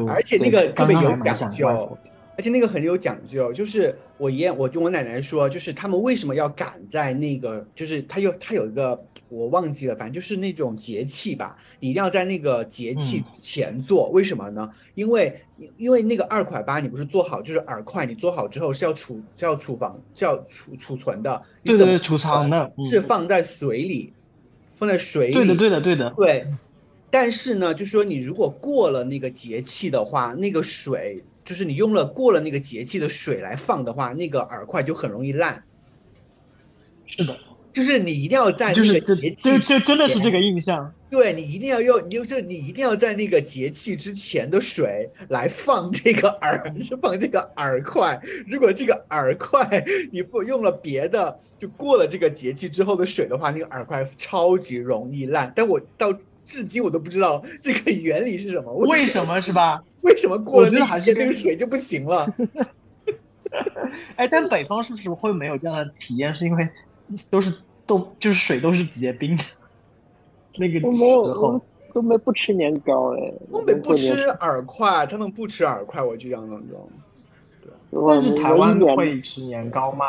[0.08, 1.98] 而且那个特别有讲究，
[2.36, 3.52] 而且那个很有讲究。
[3.52, 14.08] 就是我爷爷，我跟我奶奶说，就是他们为什么要赶在那个，就是他有他有一个我忘记了，反正就是那种节气吧，你一定要在那个节气前做。
[14.10, 14.68] 为什么呢？
[14.94, 15.40] 因为
[15.76, 24.12] 因为那个二块八你不是做好，就是饵块，你做好之后是要储是要储房是要储储存的，对对对，储藏的，是放在水里，
[24.74, 26.46] 放在水里，对的对的对的，对。
[27.12, 35.62] 但是呢，就是说你如果过了那个节气的话，那个水就是你用了过了那个节气的水来放的话，那个饵块就很容易烂。
[37.04, 37.36] 是的，
[37.70, 40.90] 就是你一定要在就是这那个节气就就真的是这个印象。
[41.10, 48.18] 对你一定要用，你就是你一定要在那个节气之前的水来放这个饵，就放这个饵块。
[48.48, 55.52] 如果这个饵块你不用了别的，就过了这个节气之后的水的话，那个饵块超级容易烂。
[55.54, 56.10] 但我到
[56.44, 59.82] 至今我都不知道这个原理是什么，我为什么是吧？
[60.02, 62.26] 为什么过了我觉得那一天那还是跟个水就不行了？
[64.16, 66.32] 哎，但北方是不是会没有这样的体验？
[66.32, 66.68] 是因为
[67.30, 67.54] 都是
[67.86, 69.42] 冻就是水都是结冰的
[70.56, 71.60] 那个时都没有候。
[71.92, 76.88] 东北不吃年糕哎，东北不吃饵块，他们不吃饵块，我就这样当中。
[77.90, 80.06] 我但是台湾会吃年糕吗？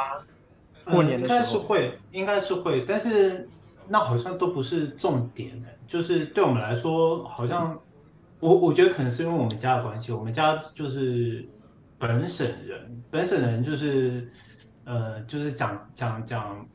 [0.85, 3.49] 过年的嗯应该时候，是会，应该是会，但是
[3.89, 7.79] 那好像都不是重点的，就是对我们来说，好像
[8.39, 11.47] 我我觉得可能是因为我们家的关系，我们家就是
[11.97, 14.27] 本省人，本省人就是
[14.85, 16.65] 呃，就是讲讲讲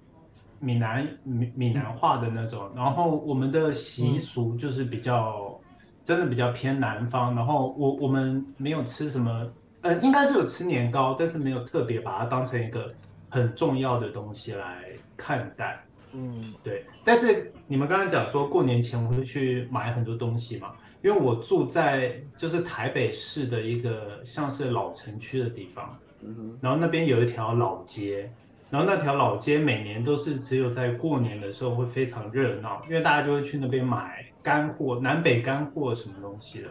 [0.60, 5.58] 闽南闽闽南话的那种，然后我们的习俗就是比较、
[6.02, 9.46] 真的比较偏南方，然后我我们没有吃什么，
[9.82, 12.92] 呃，应该是有吃年糕，但是没有特别把它当成一个
[13.28, 14.84] 很重要的东西来
[15.16, 15.78] 看待。
[16.20, 28.28] 嗯，对，但是你们刚才讲说过年前我会去买很多东西嘛，因为我住在就是台北市的一个像是老城区的地方，嗯，然后那边有一条老街，
[28.68, 36.68] 然后那条老街每年都是只有在过年的时候会非常热闹，因为大家就会去那边买干货，南北干货什么东西的。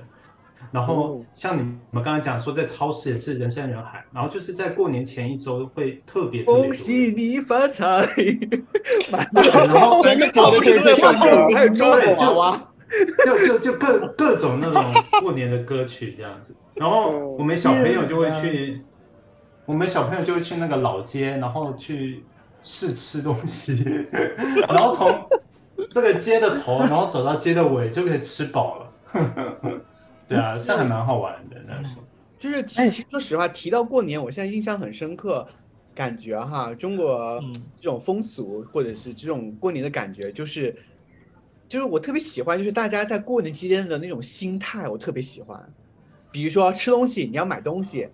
[0.72, 8.06] 然后像你们刚才讲说，在超市也是人山人海，然后就是在过年前一周会特别特别多恭喜你发财！
[9.10, 10.60] 买然后真的假的？
[10.60, 12.68] 这这首歌，还有中国娃娃，
[13.26, 14.84] 就就就各各种那种
[15.22, 18.82] 过年的歌曲这样子，然后我们小朋友就会去，
[19.66, 22.26] 我们小朋友就会去那个老街，然后去
[22.62, 23.86] 试吃东西，
[24.68, 25.10] 然后从
[25.92, 28.92] 这个街的头，然后走到街的尾就可以吃饱了。
[30.28, 32.04] 对啊，是还蛮好玩的那时候。
[32.38, 35.48] 就是其实说实话，提到过年，我现在印象很深刻，
[35.96, 37.52] 感觉哈，中国嗯
[37.82, 40.76] 这种风俗或者是这种过年的感觉，就是
[41.68, 45.68] 就是我特别喜欢，就是大家在过年期间的那种心态，我特别喜欢。
[46.32, 48.08] 比如说吃东西，你要买东西，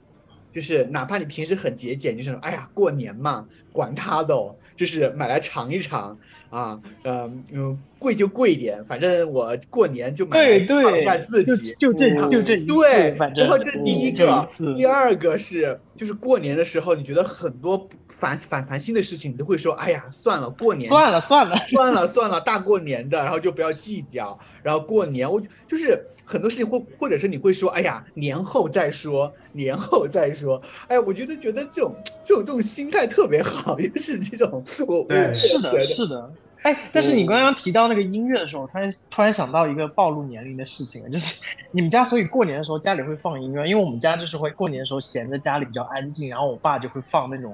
[0.53, 6.17] 就是哪怕你平时很节俭，就是哎呀过年嘛，管他的哦，就是买来尝一尝
[6.49, 17.87] 啊，嗯嗯，贵就贵一点，反正我过年就买来对对放一下自就己，就这嗯就这对，然后这是第一个一，第二个是就是过年的时候，你觉得很多
[18.23, 24.39] 烦烦烦心的事情，你都会说，哎呀，算了，过年算了算了， 算了算了，大过年的，然后就不要计较。
[24.63, 30.61] 然后过年，我就是很多事情或，或者是你会说，哎呀，年后再说，年后再说。
[30.87, 36.31] 哎，我觉得觉得这种这种这种心态特别好， 就是这种我我对是的，是的。
[36.61, 47.53] 哎，但是你刚刚提到那个音乐的时候，我突然突然想到一个暴露年龄的事情了，就是 你们家，所以过年的时候家里会放音乐，因为我们家就是会过年的时候闲着家里比较安静，然后我爸就会放那种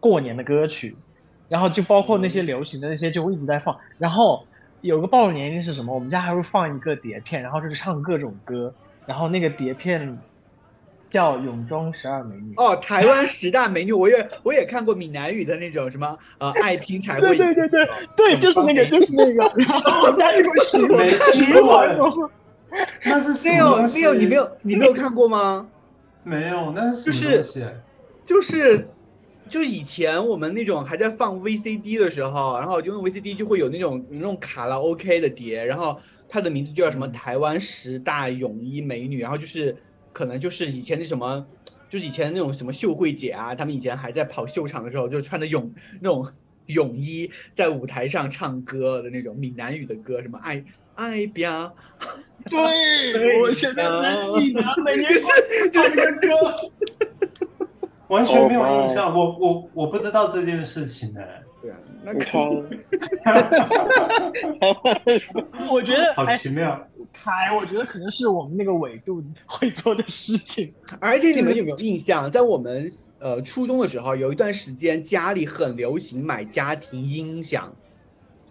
[0.00, 0.96] 过年的歌曲，
[1.48, 4.46] 然后就包括那些流行的那些就会一直在放，然后
[4.80, 5.92] 有个暴露年龄是什么？
[5.94, 8.72] 我们家还会放一个碟片，然后就是唱各种歌，
[9.06, 10.18] 然后那个碟片
[11.10, 12.54] 叫《泳装十二美女》。
[12.62, 19.52] 哦，台湾十大美女，我也我也看过闽南语的那种什么呃爱拼才会赢，对对对对对，就是那个，就是那个。
[19.56, 21.88] 然后我们家就会使没使听过唤
[22.70, 25.66] 哎那是什没有么东西没有，你没有你没有看过吗？
[26.22, 27.80] 没有，那是就是？
[28.26, 28.86] 就是
[29.48, 39.76] 就以前我们那种还在放 VCD 的时候，然后就用 VCD 就会有那种那种卡拉 OK 的碟，然后它的名字就叫什么台湾十大泳衣美女，然后就是
[40.12, 41.46] 可能就是以前那什么。
[41.90, 45.72] 就是以前那种什么秀慧姐啊，他们以前还在跑秀场的时候，就穿着泳
[46.02, 46.22] 那种
[46.66, 50.62] 泳衣在舞台上唱歌的那种闽南语的歌，什么爱
[50.96, 51.74] 爱表，
[52.50, 55.30] 对，我现在能记得每年过
[55.72, 57.47] 这个歌。
[58.08, 61.20] 完全没有印象，我我我不知道这件事情呢。
[61.60, 62.64] 对啊，那你可
[63.24, 63.50] 看，
[65.68, 66.80] 我觉得，好哎，奇妙。
[67.12, 70.72] 凯，我觉得可能是我们那个纬度会做的事情。
[71.00, 72.88] 而且你们有没有印象，在我们
[73.18, 77.74] 呃初中的时候，有一段时间家里很流行买家庭音响，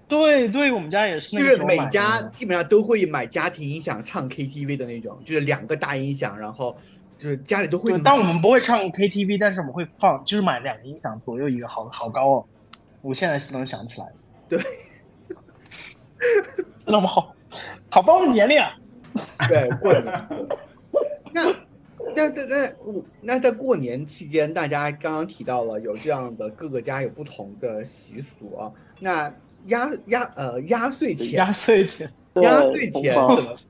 [0.08, 6.76] 对对，我们家也是那就是每家基本上都会买家庭音响唱 KTV 的那种，就是两个大音响，然后
[7.18, 7.97] 就是家里都会。
[8.03, 12.45] 但我们不会唱 KTV，但是我们会放，就是买两个音响左右一个，好好高哦。
[13.01, 14.07] 我现在是能想起来。
[14.49, 14.59] 对，
[16.86, 17.34] 那么好
[17.89, 18.72] 好暴露年龄啊！
[19.47, 20.03] 对过年。
[21.34, 21.43] 那
[22.15, 28.72] 那那那我那在过年期间，大家刚刚提到了有这样的各个家有不同的习俗啊。
[28.99, 29.32] 那
[29.68, 32.09] 压压呃压岁钱，压岁钱，
[32.41, 33.15] 压岁钱？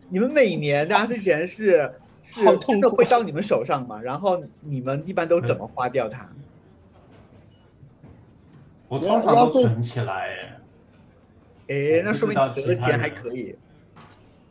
[0.09, 1.91] 你们每年压岁钱是
[2.23, 4.01] 是好痛真的会到你们手上吗？
[4.01, 6.27] 然后你们一般都怎么花掉它？
[8.87, 10.29] 我通常都存起来，
[11.67, 13.55] 哎，诶，那说明你折的钱还可以。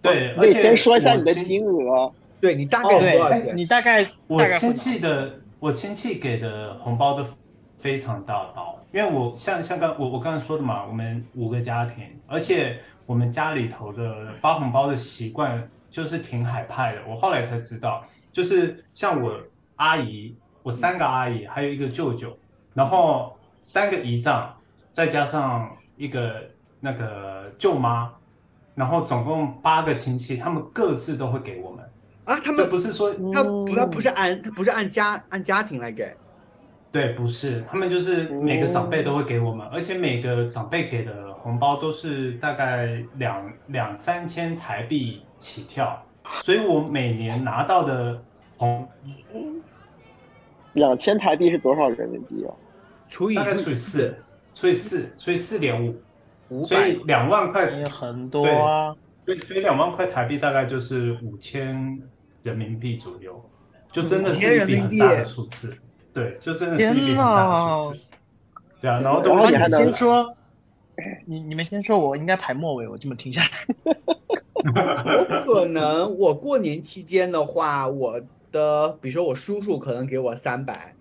[0.03, 2.13] 对，而且先说一下你的金额。
[2.39, 3.57] 对你大哦概多少钱？
[3.57, 7.27] 你大概我亲戚的，我亲戚给的红包都
[7.79, 17.01] 非常大包，因为我像像刚我我刚才说的嘛，我们五个家庭，而且我们家里头的发红包的习惯就是挺海派的。
[17.09, 19.41] 我后来才知道，就是像我
[19.77, 22.39] 阿姨，我三个阿姨，还有一个舅舅，
[22.75, 24.55] 然后三个姨丈，
[24.93, 28.13] 再加上一个那个舅妈，
[28.75, 31.83] 然后总共八个亲戚，他们各自都会给我们，
[32.27, 36.15] 啊，他就们不是说他不他不是按他不是按家按家庭来给。
[36.97, 46.03] 对，不是，他们就是每个长辈都会给我们，而且每个长辈给的红包都是大概两两三千台币起跳，
[46.43, 48.19] 所以我每年拿到的
[48.57, 48.89] 红
[50.73, 52.55] 两千台币是多少人民币啊？
[53.11, 54.17] 除以大概除以四，
[54.55, 55.95] 除以四，除以四点
[56.49, 58.97] 五，所以两万块，也很多啊。
[59.27, 62.01] 对，所以两万块台币大概就是五千
[62.43, 63.45] 人民币左右，
[63.93, 65.77] 就真的是一笔很大的数字，
[66.17, 68.01] 对，就真的是一笔很大的数字，
[68.81, 70.37] 对啊，然后都然后会你你还能先说，
[71.27, 73.49] 你你们先说，我应该排末尾，我这么听下来。
[75.47, 78.19] 我可能我过年期间的话，我
[78.51, 80.95] 的比如说我叔叔可能给我三百，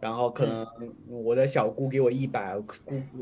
[0.00, 0.66] 然后可能
[1.08, 2.74] 我的小姑给我一百，姑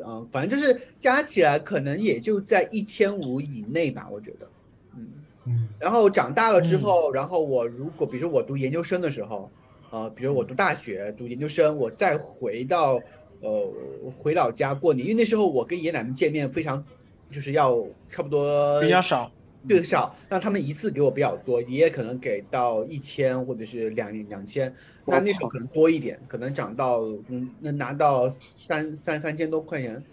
[0.05, 4.49] 嗯，反正就是加起来可能也就在一千五以内吧，我觉得，
[4.97, 5.09] 嗯。
[5.47, 9.49] 嗯然后长大了之后，然后我如果比如说我读研究生的时候，
[9.97, 13.01] 呃，比如我读大学、读研究生，我再回到
[13.41, 13.73] 呃
[14.19, 16.85] 回老家过年，因为那时候我跟爷爷奶奶见面非常，
[17.31, 19.33] 就是要差不多比较少，
[19.67, 24.71] 对少，那他们一次给我比较多，爷爷可能给到一千或者是两两千，
[25.07, 30.05] 那那时候可能多一点，可能涨到嗯能拿到三三三千多块钱。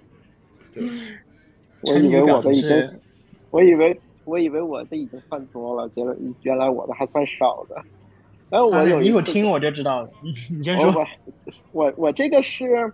[0.74, 0.86] 对，
[1.82, 3.00] 我以为我的已经
[3.52, 7.84] 我以为我以为我的已经算多了，结果原来我的还算少的。
[8.54, 10.10] 然后我有一次我听我就知道了。
[10.22, 11.04] 你 你先我说。
[11.72, 12.94] 我我我这个是，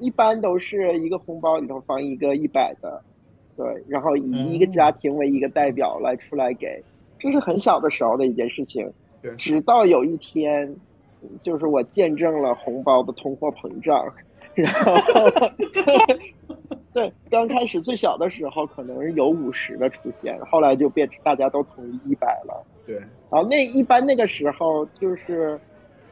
[0.00, 3.00] 一般都是一个红包里头放一个一百的，
[3.56, 6.82] 对，然后以一个家庭为一个代表来出来给，
[7.20, 8.92] 这是很小的时候的一件事情
[9.22, 9.32] 对。
[9.36, 10.74] 直到有一天，
[11.40, 14.12] 就是我见证了红包的通货膨胀，
[14.56, 14.92] 然后
[16.92, 22.66] 对，刚开始最小的时候可能是有五十的出现，后来就变成大家都统一一百了。
[22.86, 22.96] 对，
[23.30, 25.58] 然后那一般那个时候就是，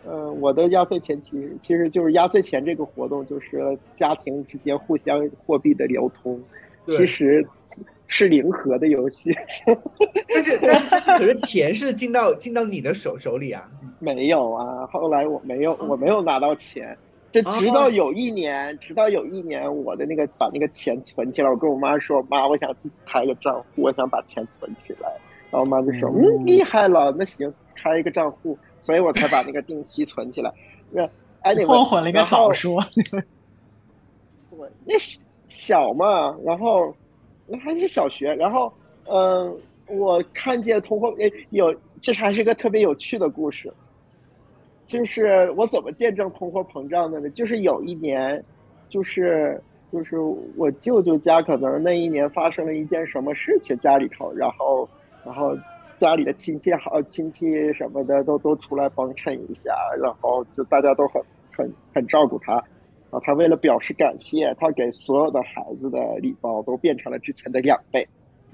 [0.04, 6.42] 呃，我的压岁钱其实其实就是压岁钱这个活动，就是家庭之间互相货币的流通，
[6.84, 7.46] 对其实
[8.06, 9.30] 是零和的游戏。
[10.28, 13.70] 但是但是但是可是钱是进到进到你的手手里啊。
[14.00, 16.94] 没有啊，后来我没有我没有拿到钱，
[17.32, 25.08] 这直到有一年，直到有一年我的那个把那个钱存起来，我跟我妈说，妈，我想自己开个账户，我想把钱存起来。
[25.54, 30.52] 然后我妈就说：“嗯，厉害了，那行，开一个账户。”所以我才把那个定期存起来。
[30.90, 31.08] 那
[31.42, 32.84] 哎，你后悔了，应该早说。
[34.50, 36.92] 我那是小嘛，然后
[37.46, 38.72] 那还是小学，然后
[39.06, 43.72] 嗯、呃我看见通货诶有，这还是个特别有趣的故事。
[44.84, 47.30] 就是我怎么见证通货膨胀的呢？
[47.30, 48.42] 就是有一年，
[48.88, 50.16] 就是就是
[50.56, 54.88] 我舅舅家可能那一年发生了一件什么事情，家里头，然后
[55.24, 55.56] 然后
[55.98, 61.22] 家里的亲戚好亲戚什么的都都出来帮衬一下，然后就大家都很
[61.56, 62.52] 很很照顾他。
[62.54, 62.62] 然
[63.12, 68.04] 后，他为了表示感谢，他给所有的孩子的礼包都变成了之前的两倍，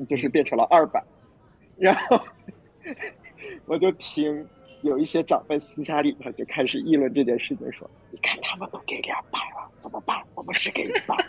[0.07, 1.03] 就是变成了二百。
[1.79, 2.21] 然后
[3.65, 4.47] 我就听
[4.83, 10.15] 有一些长辈私下里头就开始议论这件事情，说：“你看他们都给两百了，怎么办？
[10.35, 11.17] 我们只给一百。”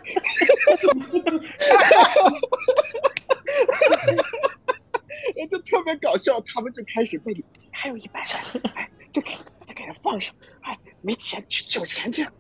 [5.47, 8.21] 就特别搞笑，他们就开始背里还有一百，
[8.75, 9.31] 哎，就给
[9.65, 12.25] 就给他放上，哎，没钱去酒钱去。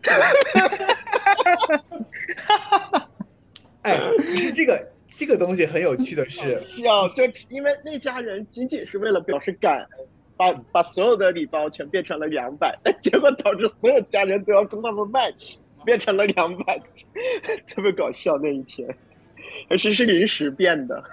[3.83, 3.95] 哎，
[4.35, 16.79] 是这个这个东西很有趣的是，笑，就因为那家人仅仅是为了表示感恩，把把所有的礼包全变成了两百， 结果导致所有家人都要跟他们 match，变成了两百，
[17.67, 18.87] 特别搞笑那一天，
[19.69, 21.03] 而且是临时变的。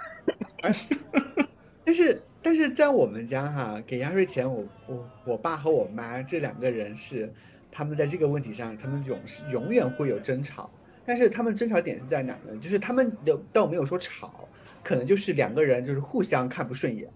[1.89, 7.33] 但是但是在我们家哈，给压岁钱我，我我爸和我妈这两个人是，
[7.71, 10.69] 他们在这个问题上，他们永是永远会有争吵。
[11.03, 12.55] 但是他们争吵点是在哪呢？
[12.61, 14.47] 就是他们的倒没有说吵，
[14.83, 17.09] 可能就是两个人就是互相看不顺眼。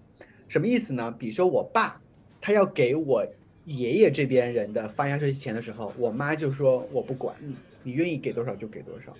[0.48, 1.08] 什么意思呢？
[1.16, 2.00] 比如说我爸
[2.40, 3.24] 他要给我
[3.66, 7.54] 爷爷这边人的发压岁钱的时候，我妈就说我不管你，
[7.84, 9.14] 你愿意给多少就给多少。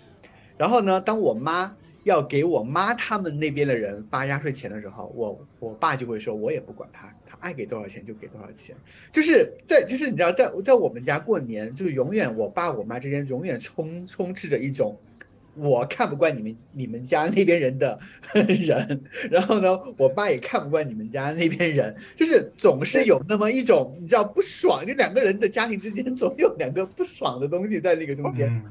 [0.59, 1.77] 然后呢，当我妈。
[2.05, 8.77] 要给我妈他们那边的人发压岁钱的时候，我我爸就会说，我也不管他，他爱给多少钱就给多少钱。
[9.11, 14.95] 就是在就是你知道，在在我们家过年，就是永远我爸我妈之间永远充充斥着一种，
[15.57, 17.99] 我看不惯你们你们家那边人的
[18.35, 19.01] 人，
[19.31, 28.63] 然后呢，我爸也看不惯你们家那边人，就是总是有那么一种你知道不爽，就两个人的家庭之间总有两个不爽的东西在那个中间。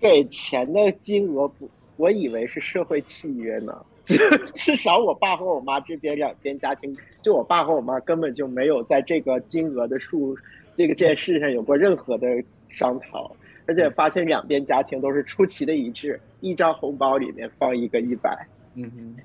[0.00, 1.70] 给钱的金额不。
[1.96, 3.84] 我以为是社会契约呢，
[4.54, 10.36] 至少我爸和我妈这边两边家庭，就我爸和我妈根本就没有在这个金额的数
[10.76, 12.26] 这个这件事上有过任何的
[12.68, 13.30] 商讨，
[13.66, 18.46] 而且发现两边家庭都是出奇的一致，一张红包里面放一个一百。
[18.74, 19.16] 嗯哼，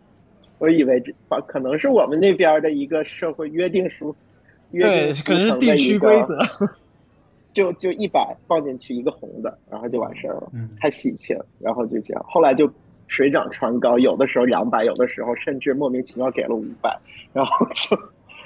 [0.59, 1.13] 我以为这
[1.47, 4.13] 可能是我们那边的一个社会约定俗
[4.71, 6.37] 约定可能是地区规则。
[7.53, 12.71] 就就一百放进去一个红的，然后就完事儿了，太喜庆，然后就这样，后来就
[13.07, 16.95] 水涨船高，有的时候两百，有的时候甚至莫名其妙给了五百，
[17.33, 17.97] 然后就，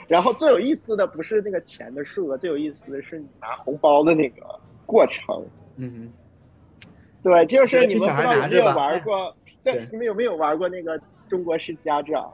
[0.08, 4.46] 然后最有意思的不是那个钱的数额，最有意思的是你拿红包的那个
[4.86, 5.44] 过程。
[5.76, 6.10] 嗯，
[7.22, 9.36] 对，就是你们不知道有没有玩过？
[9.64, 10.98] 对，你们有没有玩过那个
[11.28, 12.32] 中国式家长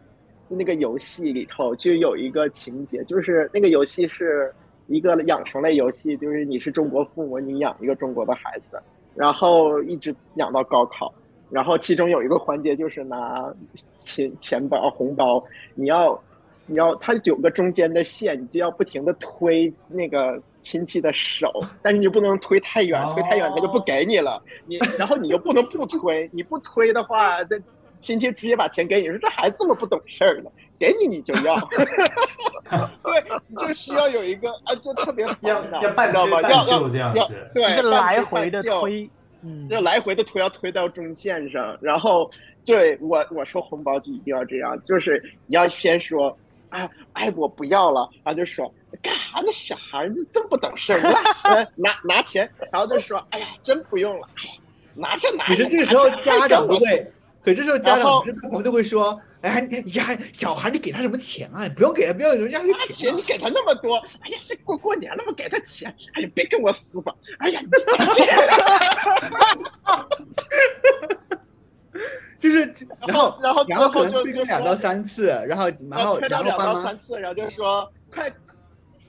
[0.47, 4.53] 那个游戏里头就有一个情节，就是那个游戏是。
[4.87, 8.81] 一个养成类游戏，就是你是中国父母，你养一个中国的孩子，
[9.15, 11.13] 然后一直养到高考，
[11.49, 13.53] 然后其中有一个环节就是拿
[13.97, 15.43] 钱钱包红包，
[15.75, 16.19] 你要
[16.65, 27.57] 你要它有个中间的线，你就要不停的推那个亲戚的手，但是你不能推太远，推太远他就不给你了，你然后你又不能不推，你不推的话，这
[27.99, 30.49] 亲戚直接把钱给你，说这孩子这么不懂事儿呢。
[30.79, 31.55] 给你你就要，
[33.01, 33.23] 对，
[33.57, 39.09] 就需要有一个啊，就特别要要半推半就这样子，对，来回的推，
[39.41, 42.29] 嗯，要来回的推，要推到中线上，然后
[42.63, 46.37] 对我我说红包就一定要这样，就是你要先说，
[46.69, 48.71] 哎哎我不要了，然后就说
[49.01, 51.01] 干啥呢小孩你这么不懂事儿，
[51.41, 54.43] 拿拿拿钱，然后就说哎呀真不用了，哎
[54.93, 57.11] 拿着拿着，可是这个时候家长不会，
[57.47, 59.17] 可这时候家长他们都会说。
[59.39, 61.63] 哎，你呀，小孩，你给他什么钱啊？
[61.63, 63.95] 你不用给他，不要人家给钱，你给他那么多。
[64.19, 65.95] 哎呀，是过过年了嘛，给他钱。
[66.15, 67.13] 哎呀，别跟我撕吧。
[67.37, 67.69] 哎呀，你
[72.39, 72.73] 就是，
[73.07, 78.29] 然后，然后，然后可能推两到三次，然后，然后，然后两到三次，然后就说快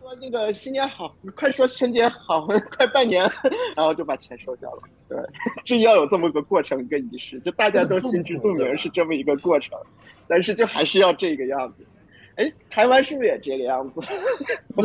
[0.09, 2.47] 说那个新年好，快说春节好，
[2.77, 3.31] 快拜年，
[3.77, 4.83] 然后就把钱收掉了。
[5.07, 5.19] 对，
[5.65, 9.79] 就要有这么个过程，一个仪式，就大家都心知肚明是这么一个过程。
[10.27, 11.87] 但是就还是要这个样子，
[12.37, 14.01] 哎，台湾是不是也这个样子？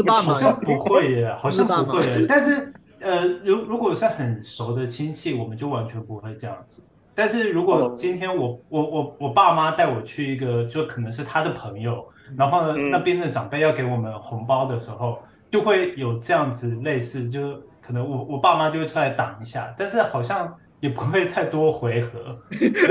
[0.10, 2.26] 好像不会耶，好像不会。
[2.28, 6.84] 但是呃，如如果是很熟的亲戚，我们就完全不会这样子。
[7.16, 12.06] 但是如果今天我我我我爸妈带我去一个，就可能是他的朋友，
[12.38, 15.20] 然后呢那边的长辈要给我们红包的时候，
[15.52, 20.54] 就会有这样子类似，就可能我我爸妈就会出来挡一下，但是好像。
[20.84, 22.38] 也不会太多回合，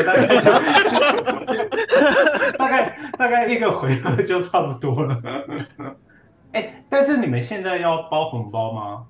[0.02, 0.26] 大概
[2.56, 5.14] 大概大概一个回合就差不多了。
[6.52, 9.04] 哎，但是你们现在要包红包吗？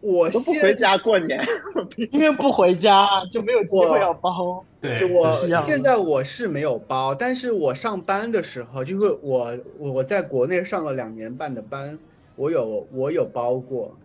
[0.00, 1.40] 我都不回家过年，
[2.12, 4.64] 因为不回家就没有机会要包。
[4.80, 5.30] 对，就我
[5.66, 11.98] 现在我是没有包，但是我上班的时候，就是我我我在国内上了两年半的班，
[12.36, 13.96] 我有我有包过。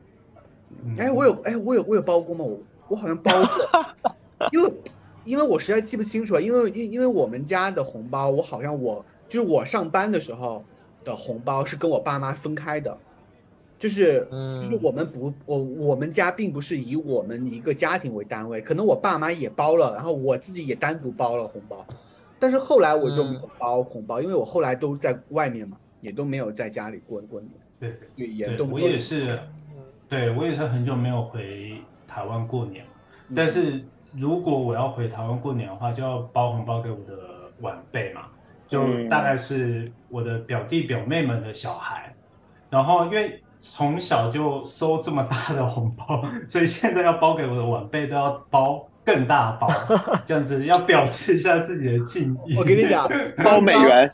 [0.98, 2.46] 哎，我有哎，我有我有包过吗？
[2.46, 2.58] 我。
[2.88, 3.86] 我好像包过，
[4.52, 4.74] 因为
[5.24, 10.62] 因为我实在记不清楚了，因为因因为我们家的红包，我好像我就是我上班的时候
[11.06, 12.98] 的红包是跟我爸妈分开的，
[13.82, 21.84] 就是就是我们不我我们家并不是以我们一个家庭为单位，可能我爸妈也包了，然后我自己也单独包了红包，
[22.38, 27.51] 但是后来我就没有包红包，因为我后来都在外面嘛，也都没有在家里过过年。
[27.79, 29.39] 对对，也都我也是，
[30.07, 31.82] 对我也是很久没有回。
[32.13, 32.84] 台湾过年，
[33.34, 37.17] 但是如果我要回台湾过年的话，就要包红包给我的
[37.61, 38.23] 晚辈嘛，
[38.67, 42.13] 就大概是我的表弟表妹们的小孩。
[42.69, 49.70] 然后因为从小就收这么大的红包， 所以现在要包给我的晚辈都要包更大包，
[50.26, 52.57] 这样子要表示一下自己的敬意。
[52.57, 53.07] 我跟你讲，
[53.43, 54.09] 包美元，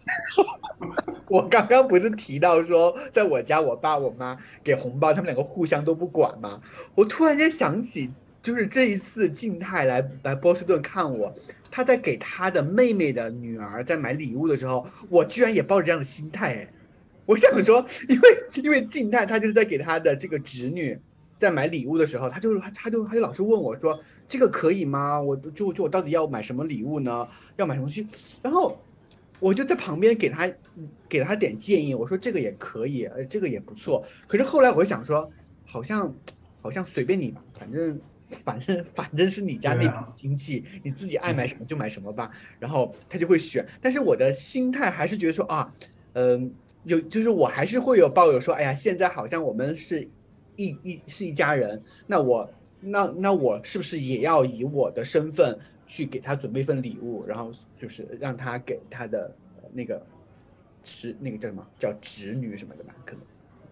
[1.30, 6.62] 我刚刚不是提到说，在我家我爸我妈给红包，他们两个互相都不管吗？
[6.94, 8.12] 我突然间想起，
[8.44, 11.34] 就是这一次静态来来波士顿看我，
[11.72, 16.68] 他在给他的妹妹的女儿在买礼物的时候，我居然也抱着这样的心态哎。
[17.28, 18.30] 我想说，因为
[18.64, 20.98] 因为静态他就是在给他的这个侄女
[21.38, 24.00] 在买礼物的时候，他就是他就他就老是问我说，
[24.30, 25.22] 这个可以吗？
[25.22, 27.28] 我就就我到底要买什么礼物呢？
[27.58, 28.08] 要买什么去？
[28.42, 28.80] 然后
[29.42, 30.50] 我就在旁边给他
[31.10, 34.06] 给他点建议，我说这个也可以，呃，这个也不错。
[34.26, 35.30] 可是后来我想说，
[35.66, 36.16] 好像
[36.62, 38.00] 好像随便你吧，反正
[38.46, 42.32] 反正反正是你家那笔亲戚，你自己爱买什么就买什么吧。
[42.58, 45.70] 然后他就会选，但是我的心态还是觉得说啊，
[46.14, 46.50] 嗯。
[46.84, 50.08] 有，就是我还是会有抱有说，哎呀，现在好像我们是
[50.56, 52.50] 一一是一家人，那我
[52.80, 59.36] 那那我是不是也要以我的身份去给他准备一份礼物，然后就是让他给他的
[59.74, 60.02] 那个
[60.82, 62.96] 侄那个叫什么叫侄女什么的吧？
[63.06, 63.22] 可能，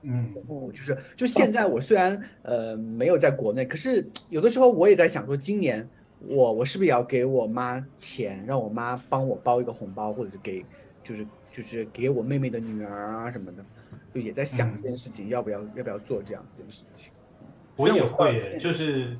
[0.01, 5.88] 嗯，不就是就现在我虽然呃没有在国内，可是有的时候我也在想说，今年
[6.28, 10.66] 我我是不是也要给我妈钱，让我妈帮我包一个红包，或者是给
[11.01, 11.26] 就是。
[11.56, 13.64] 就是给我妹妹的女儿啊什么的，
[14.14, 17.14] 就也在想这件事情，要不要要不要做这样一件事情。
[17.78, 19.18] 我也会，就是，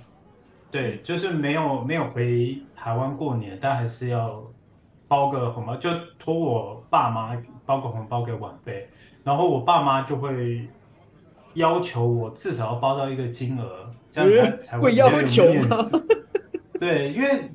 [0.70, 4.44] 对，就是没有没有回台湾过年，但还是要
[5.08, 8.90] 包个红包，就托我爸妈包个红包给晚辈，
[9.24, 10.68] 然后我爸妈就会
[11.54, 15.78] 要求我至少要包到一个金额，这样才才会要求吗？
[16.78, 17.50] 对，因为。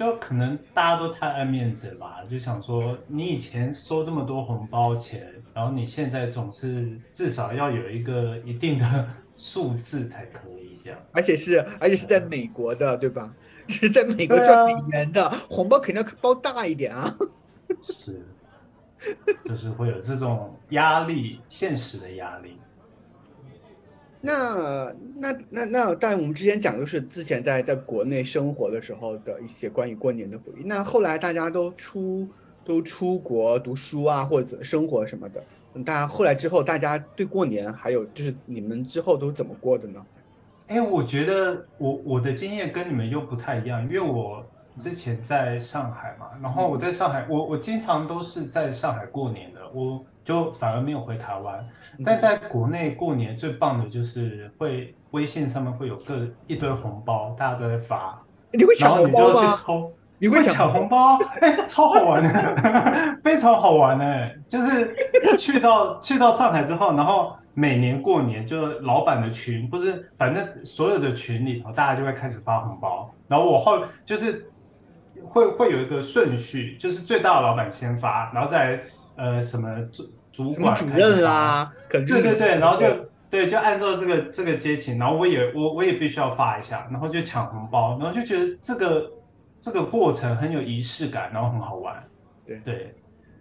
[0.00, 13.30] 就可能大家都太爱面子吧，就想说你以前收这么多红包钱，然后你现在总是至少要有一个一定的数字才可以这样，而且是而且是在美国的，对吧？
[13.68, 17.14] 是在美国赚美元的红包肯定要包大一点啊。
[17.84, 18.24] 是，
[19.44, 22.58] 就是会有这种压力，现实的压力。
[24.22, 30.62] 那那那那，但我们之前讲的是之前在在国内生活的时候的一些关于过年的回忆。
[30.64, 32.28] 那后来大家都出
[32.62, 35.42] 都出国读书啊，或者生活什么的，
[35.84, 40.04] 大家后来之后，大家对过年还有就是你们之后都怎么过的呢？
[40.66, 44.44] 哎，我觉得我我的经验跟你们又不太一样，因为我
[44.76, 50.04] 之前在上海嘛，然后我在上海，我我经常都是在上海过年的，我。
[50.30, 51.58] 就反而没有回台湾，
[52.04, 58.16] 但在国内过年最棒的就是会微信上面会有个一堆红包，大家都在发，
[58.52, 59.50] 你会抢红包吗？
[60.20, 61.18] 你会抢红包？
[61.40, 64.04] 哎，超好玩的， 非常好玩呢。
[64.46, 73.12] 就是去到去到上海之后，然后每年过年，就老板的群，不是反正所有的群里头，大家就会开始发红包。
[73.26, 74.48] 然后我后就是
[75.24, 78.80] 会会有一个顺序，就是最大的老板先发，然后再。
[79.16, 79.68] 呃，什么
[80.32, 81.72] 主主管、主任啊？
[81.88, 82.86] 对对对，然后就
[83.28, 89.10] 对，就按照这个这个接勤，然后我也我我也必须要发一下，然后就抢红包，然后就觉得这个
[89.60, 92.02] 这个过程很有仪式感，然后很好玩。
[92.44, 92.94] 对对，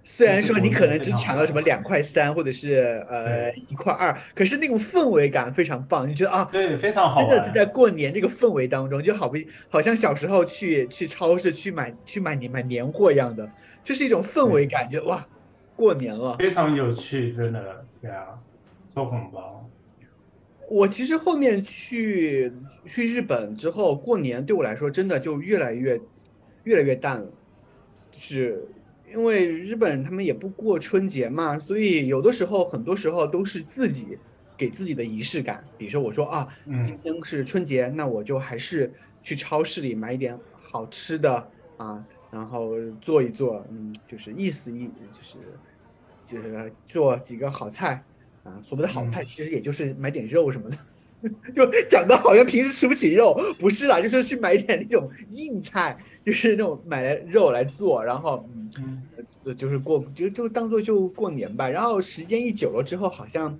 [0.04, 6.48] 虽然说你可能只抢到什么两块三或者是呃一块二，可是那种氛围感非常棒，你觉得啊？
[6.52, 13.50] 对，非常好，真的是在过年这个氛围当中，就好比好像小时候去去超市去买去买年买年货一样的，
[13.84, 15.26] 就是一种氛围感，觉哇。
[15.80, 18.38] 过年了，非常有趣，真的，对啊，
[18.86, 19.66] 抽红包。
[20.70, 22.52] 我其实后面去
[22.86, 25.98] 去日本之后，过年对我来说真的就越来越
[26.66, 27.32] 越来越淡了，
[28.12, 28.68] 是
[29.10, 34.18] 因为日本人他们也不过春节嘛，所以有的时候很多时候都是自己
[34.58, 35.64] 给自己的仪式感。
[35.78, 36.46] 比如说我说啊，
[36.82, 38.92] 今天是春节，那我就还是
[39.24, 45.38] 去超市里买一点好吃的啊，然后做一做，嗯，就是意思意就是。
[46.30, 48.04] 就是做几个好菜
[48.44, 50.78] 啊，所谓的好菜其实也就是买点肉什么的，
[51.52, 59.02] 就讲的好像平时吃不起肉，不是啦，就是去买点那种硬菜，就是那种买来肉来做，然后嗯，
[59.56, 61.68] 就是过就就当做就过年吧。
[61.68, 63.58] 然后时间一久了之后，好像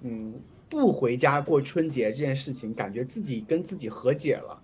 [0.00, 0.32] 嗯
[0.70, 4.58] 不回家过春节这件事情，感觉自己跟自己和解了，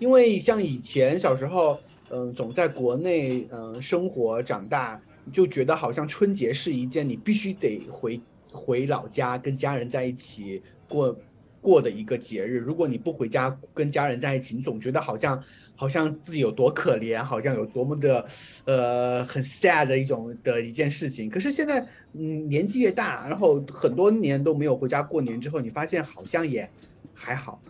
[0.00, 1.78] 因为像以前小时候，
[2.10, 5.00] 嗯，总在国内嗯生活长大。
[5.32, 8.20] 就觉得好像春节是一件你必须得回
[8.52, 11.16] 回老家跟家人在一起过
[11.60, 12.58] 过的一个节日。
[12.58, 15.42] 如果你不回家跟家人在一起，你总觉得好像
[15.76, 18.26] 好像自己有多可怜，好像有多么的
[18.64, 21.28] 呃很 sad 的一种的一件事情。
[21.30, 26.68] 可是现在嗯年纪越大，然后很多年都没有回家过年之后，你发现好像也
[27.14, 27.62] 还好。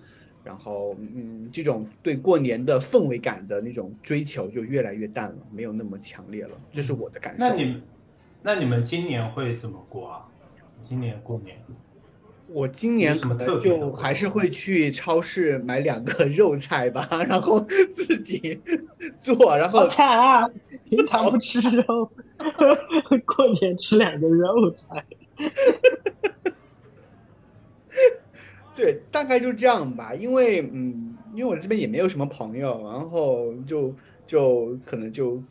[0.42, 7.38] 然后，嗯，这种对过年的氛围感的那种追求就越来越淡了，没有那么强烈了，这是我的感受。
[7.40, 7.82] 那你，
[8.42, 10.26] 那你们今年会怎么过啊？
[10.80, 11.56] 今年过年？
[12.52, 18.60] 我今年可能就还是会去超市买两个 肉菜吧，然后自己
[19.16, 20.50] 做，然后好惨啊！
[20.88, 22.10] 平常不吃肉，
[23.24, 25.04] 过年吃两个肉菜。
[28.80, 30.14] 对，大概就这样吧。
[30.14, 33.94] 因为嗯，因为我这边也没有什么朋友，然后就
[34.26, 35.42] 就可能就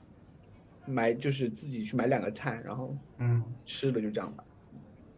[0.88, 4.44] 买就是自己去买两个菜，然后嗯，吃的就这样吧。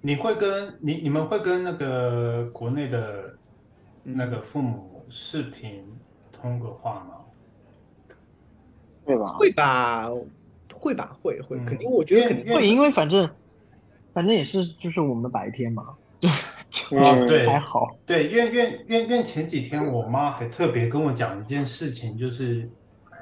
[0.02, 3.34] 你会跟你你们会跟那个国内的
[4.04, 5.86] 嗯那个父母视频
[6.34, 7.16] 通个话吗？
[9.06, 9.28] 会吧？
[9.38, 10.10] 会吧，
[10.74, 13.30] 会吧，会会，嗯肯定，我觉得肯定会，因为反正
[14.14, 16.28] 反正也是就是我们的白天嘛，就
[17.00, 17.96] 就嗯对还好。
[18.06, 22.70] 对，因为因为因为因为前几天我妈还特别跟我讲一件事情，就是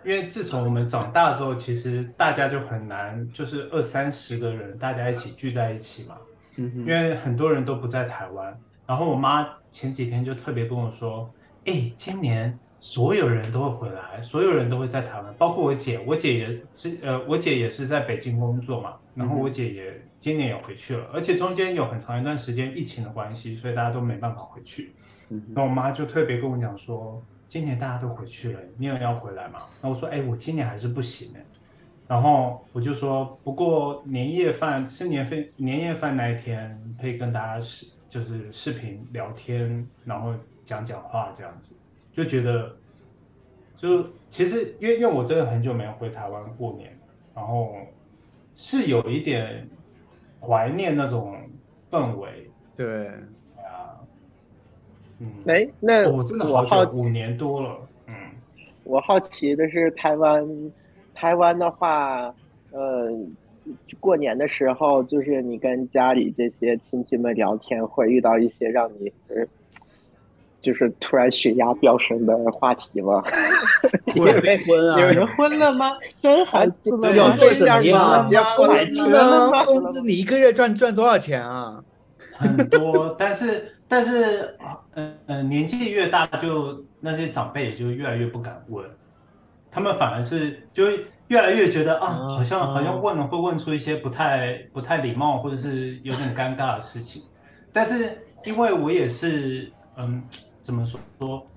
[0.04, 6.16] 因为自从我们长大之后，其实大家就很难，就是二三十个人大家一起聚在一起嘛。
[6.56, 8.58] 嗯哼因为很多人都不在台湾。
[8.86, 11.30] 然后我妈前几天就特别跟我说
[11.66, 16.00] ：“哎，今年所有人都会回来，所有人都会在台湾，包括我姐。
[16.06, 18.96] 我姐也是，呃，我姐也是在北京工作嘛。
[19.16, 24.94] 然后我姐也今年也回去了，而且中间有很长一段时间疫情的关系，所以大家都没办法回去。
[25.30, 29.64] 嗯那我妈就特别跟我讲说，今年大家都回去了，你也要回来嘛？
[29.82, 31.46] 那我说，哎，我今年还是不行哎。
[32.08, 40.34] 然后我就说，不过年夜饭吃年饭年夜饭那一天，可以跟大家视就是视频聊天，然后
[40.66, 41.76] 讲讲话这样子，
[42.20, 42.76] 就觉得
[43.78, 46.92] 就其实因为因为我真的很久没有回台湾过年，
[47.34, 47.74] 然后
[48.56, 49.66] 是有一点
[50.42, 51.38] 怀念那种
[51.90, 52.52] 氛围。
[52.76, 53.08] 对，
[53.56, 53.96] 啊，
[55.20, 58.14] 嗯，哎，那哦我真的我好好久，五奇，年多了，嗯。
[58.84, 60.46] 我好奇的是台湾，
[61.14, 62.36] 台湾的话，
[62.72, 63.10] 呃，
[64.02, 69.48] 过年的时候，就是你跟家里这些亲戚们聊天，会遇到一些让你就是
[70.62, 73.24] 就是突然血压飙升的话题吗？
[74.06, 75.92] 结婚啊，结婚了吗？
[76.22, 77.10] 生孩子了吗？
[77.16, 78.26] 要对象吗吗？
[78.28, 79.64] 结婚了吗？
[79.66, 81.82] 工资你一个月赚赚多少钱啊？
[82.34, 84.56] 很多，但是但是，
[84.94, 88.86] 呃呃，年纪越大，就那些长辈也就越来越不敢问，
[89.70, 90.86] 他们反而是就
[91.28, 97.24] 越来越觉得啊，啊好像好像啊问了会问出一些不太不太礼貌或者是有点尴尬的事情。
[97.74, 100.24] 但是因为我也是，嗯，
[100.70, 101.48] 怎么说说，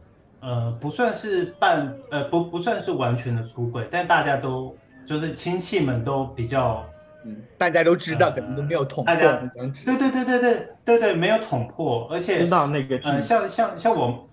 [0.40, 6.82] 呃，不算是半呃不不算是完全的出轨，但大家都就是亲戚们都比较。
[7.26, 9.14] 嗯，大家都知道，呃可能都没有捅破。
[9.14, 14.26] 对对对对对对对，没有捅破，而且知道那个嗯、像像像我，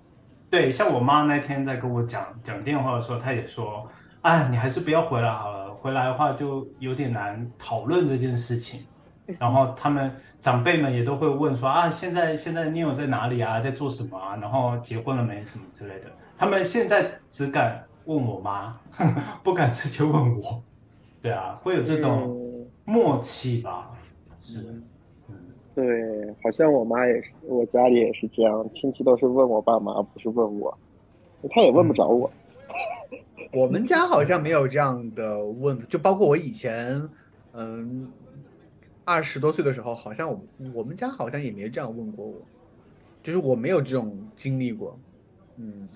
[0.49, 3.85] 对，像我妈那天在跟我讲讲电话的时候，她也说，
[4.21, 8.85] 啊，你还是不要回来好了，回来的话就有点难讨论这件事情。
[9.37, 14.35] 然后他们长辈们也都会问说啊，现在现在你有在哪里啊，在做什么啊？
[14.37, 16.05] 然后结婚了没什么之类的。
[16.37, 18.79] 他们现在只敢问我妈，
[19.43, 20.63] 不敢直接问我。
[21.21, 23.91] 对啊，会有这种嗯，默契吧？
[24.39, 24.61] 是，
[25.27, 25.35] 嗯。
[25.75, 25.85] 对，
[26.43, 30.77] 好像我妈也是，我家里也是这样，亲戚都是问我爸妈，不是问我，
[31.51, 32.31] 他也问不着我。
[33.51, 37.01] 我们家好像没有这样的问，就包括我以前，
[37.53, 38.07] 嗯，
[39.09, 40.39] 二十多岁的时候，好像我
[40.71, 42.35] 我们家好像也没这样问过我，
[43.23, 44.99] 就是我没有这种经历过。
[45.55, 45.89] 嗯，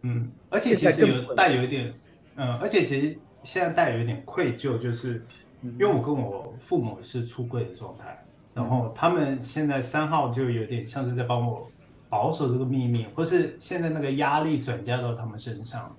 [0.00, 1.92] 嗯，而且其实有带有一点，
[2.36, 5.22] 嗯，而且其实现在带有一点愧疚，就是
[5.60, 8.24] 嗯因为我跟我父母是出柜的状态，
[8.54, 11.70] 然后他们现在三号就有点像是在帮我
[12.08, 15.94] 保守这个秘密，或是现在那个压力转嫁到他们身上，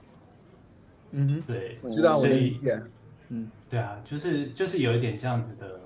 [1.12, 2.82] 嗯哼，对，知道我所以的理解。
[3.34, 5.80] 嗯，对啊，就是就是有一点这样子的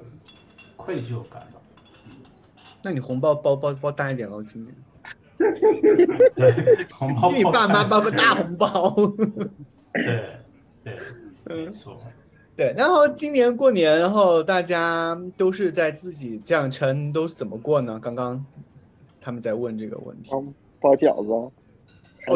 [0.86, 1.60] 愧疚感吧。
[2.84, 4.76] 那你红包包包包大一点喽，今年。
[6.36, 8.96] 对，红包给你爸妈包个大红，包。
[9.94, 10.06] 对
[10.86, 10.98] 对，
[11.46, 11.98] 嗯没错。
[12.56, 18.00] 对，然后今年过年，然后大家都是在自己这样称，都是怎么过呢？
[18.02, 18.46] 刚刚
[19.20, 20.30] 他们在问这个问题。
[20.30, 20.44] 包
[20.80, 21.52] 包饺子，哦，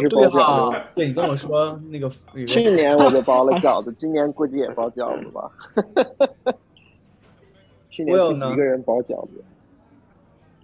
[0.10, 0.28] 对？
[0.28, 2.10] 哈，对你跟我说那个
[2.46, 5.50] 去年我就包了 饺子，今年估计也包饺子吧。
[8.00, 9.44] 去年我有呢自己一个人包饺子，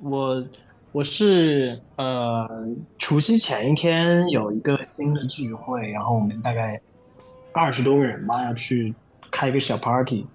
[0.02, 0.46] 我
[0.94, 2.48] 我是呃
[2.98, 6.80] 除夕前一天有一个新的聚会，然后我们大概
[7.52, 8.96] 二十多个人吧，要去
[9.30, 10.26] 开一个小 party，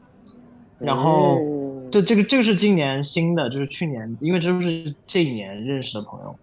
[0.79, 6.37] 然后嗯对这个这个是今年新的，就是去年因为这都是这一年认识的朋友，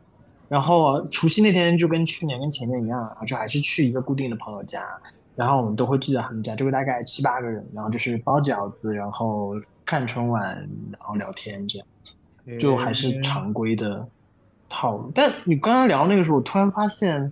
[0.50, 4.82] 然后除夕那天就跟去年跟前年一样，就还是去一个固定的朋友家，
[5.36, 9.54] 然后我们都会聚在他们家，就会大概七八个人，然后就是包饺子，然后
[9.88, 10.44] 看春晚，
[10.92, 11.88] 然后聊天这样，
[12.60, 14.06] 就还是常规的
[14.68, 15.10] 套路。
[15.16, 17.32] 但你刚刚聊那个时候，我突然发现，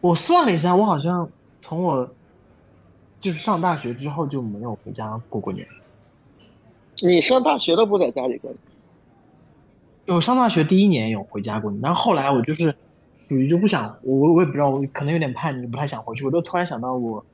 [0.00, 1.28] 我算了一下，我好像
[1.60, 2.08] 从我
[3.18, 5.66] 就是上大学之后就没有回家过过年。
[7.02, 8.58] 你上大学都不在家里过年？
[10.04, 12.72] 有上大学第一年有回家过年，然后后来我就是
[13.28, 16.24] 属于就不想，我我也不知道，我可能有点叛逆，不太想回去。
[16.24, 17.26] 我就突然想到我，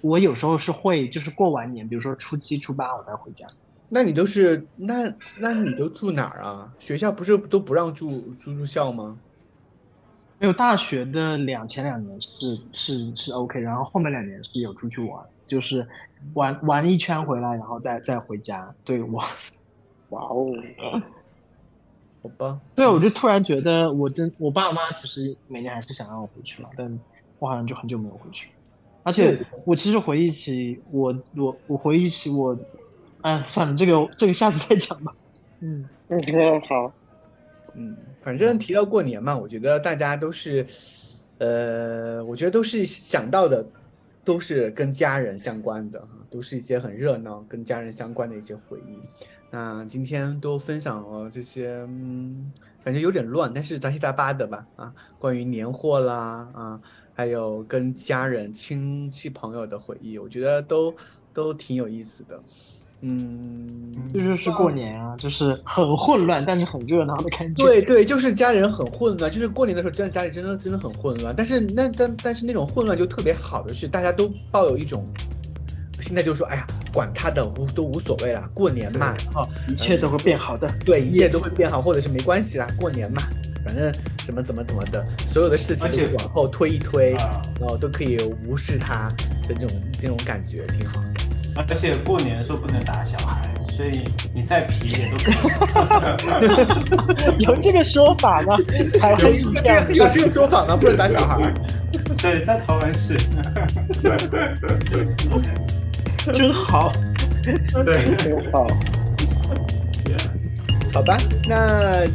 [0.00, 3.46] 我有时候是会就是过完年，比如说初七初八我才回家。
[3.88, 6.72] 那你都是那那你都住哪儿啊？
[6.78, 9.18] 学校不是都不让住住住校吗？
[10.38, 15.84] 没有，大学的两前两年是是是 OK，然后后面两年是有出去玩，就是
[16.34, 18.72] 玩玩一圈回来，然后再再回家。
[18.84, 19.18] 对我，
[20.10, 20.52] 哇哦，
[22.22, 27.00] 好吧，对，我就突然觉得我真我爸妈其实每年还是想让我回去嘛，但
[27.38, 28.48] 我好像就很久没有回去，
[29.02, 32.56] 而且我其实回忆起我我我回忆起我，
[33.22, 35.12] 哎，算了，这个这个下次再讲吧。
[35.60, 36.92] 嗯嗯，好，
[37.74, 40.66] 嗯，反正提到过年嘛，我觉得大家都是，
[41.38, 43.64] 呃，我觉得都是想到的，
[44.24, 48.98] 都是跟家人相关的哈，都是一些很热闹、跟家人相关的一些回忆。
[49.50, 52.52] 那今天都分享了这些，嗯，
[52.84, 56.80] 感觉有点乱，但是杂七杂八的吧，啊，关于年货啦，啊，
[57.14, 60.94] 还有跟家人、亲戚朋友的回忆，我觉得都
[61.32, 62.38] 都挺有意思的，
[63.00, 67.62] 嗯，这就是过年啊，就是很混乱，但是很热闹的感觉。
[67.62, 75.04] 对对，就是家里人很混乱，就是过年的时候，真的家里真的真的很混乱，但是那但但是那种混乱就特别好的是，大家都抱有一种。
[76.00, 83.20] 现在就说，哎呀，管他的，无都无所谓了，过年嘛，然后一切都会变好的，对，一切都会变好，或者是没关系啦，过年嘛，
[83.66, 83.92] 反正
[84.24, 87.14] 怎么怎么怎么的，所有的事情都往后推一推，
[87.60, 89.08] 然后都可以无视它
[89.48, 89.68] 的这种
[90.00, 91.02] 这种感觉，挺好。
[91.66, 95.34] 而且过年的时候不能打小孩，所以你再皮也都可以。
[97.44, 98.56] 有这个说法吗？
[99.00, 100.76] 台湾是这样，有这个说法吗？
[100.76, 101.52] 不能打小孩？
[102.16, 103.16] 对，在台湾是。
[106.32, 106.92] 真好，
[107.42, 108.66] 对，真好。
[110.94, 111.16] 好吧，
[111.48, 111.56] 那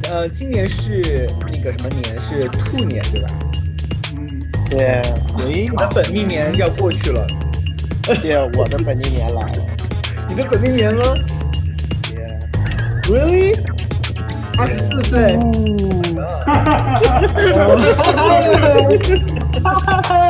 [0.10, 2.20] 呃，今年是那个什么年？
[2.22, 3.28] 是兔年，对吧？
[4.16, 5.02] 嗯，对。
[5.72, 7.26] 我的本命年要过去了。
[8.04, 9.50] 对，我的本命年来了。
[10.28, 11.04] 你的本命年呢
[13.04, 13.58] ？Really？
[14.58, 15.38] 二十四岁。
[16.46, 17.22] 哈哈哈哈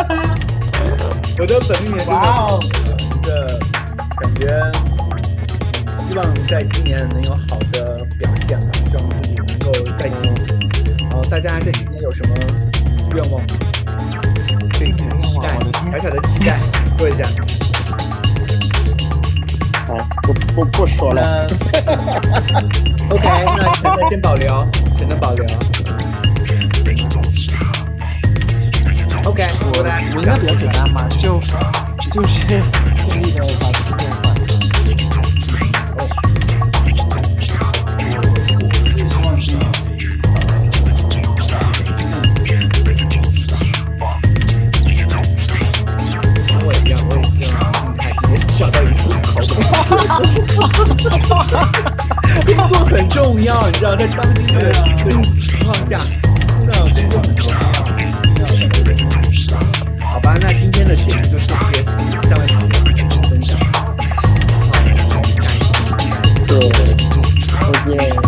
[0.03, 0.13] 哈
[1.37, 2.07] 我的本命年。
[2.07, 2.11] 哇
[2.47, 2.59] 哦！
[3.23, 3.59] 的。
[4.15, 4.47] 感觉
[6.07, 10.39] 希望在今年能有好的表现吧，希望自己能够再进步。
[11.09, 12.35] 然后大家这几年有什么
[13.15, 13.47] 愿望吗？
[14.79, 15.47] 对自己期待，
[15.91, 16.59] 小小的期待，
[16.97, 17.23] 说一下。
[19.93, 21.45] 好，不不不说了。
[23.09, 24.67] OK，那陈的先保留，
[24.97, 25.45] 陈的保留。
[29.25, 29.67] OK，我
[30.15, 31.39] 我应该比较简单嘛，就
[32.11, 32.47] 就是
[32.97, 33.82] 顺利的把这个。
[51.53, 51.95] 哈哈
[52.47, 55.99] 工作很重要你知道在当今这个情况下
[56.59, 57.95] 真的工作很重要啊
[58.71, 58.89] 真的
[60.03, 63.57] 好吧那今天的节目就是 tsg 下面好物分享好物分享
[67.59, 68.22] 好再见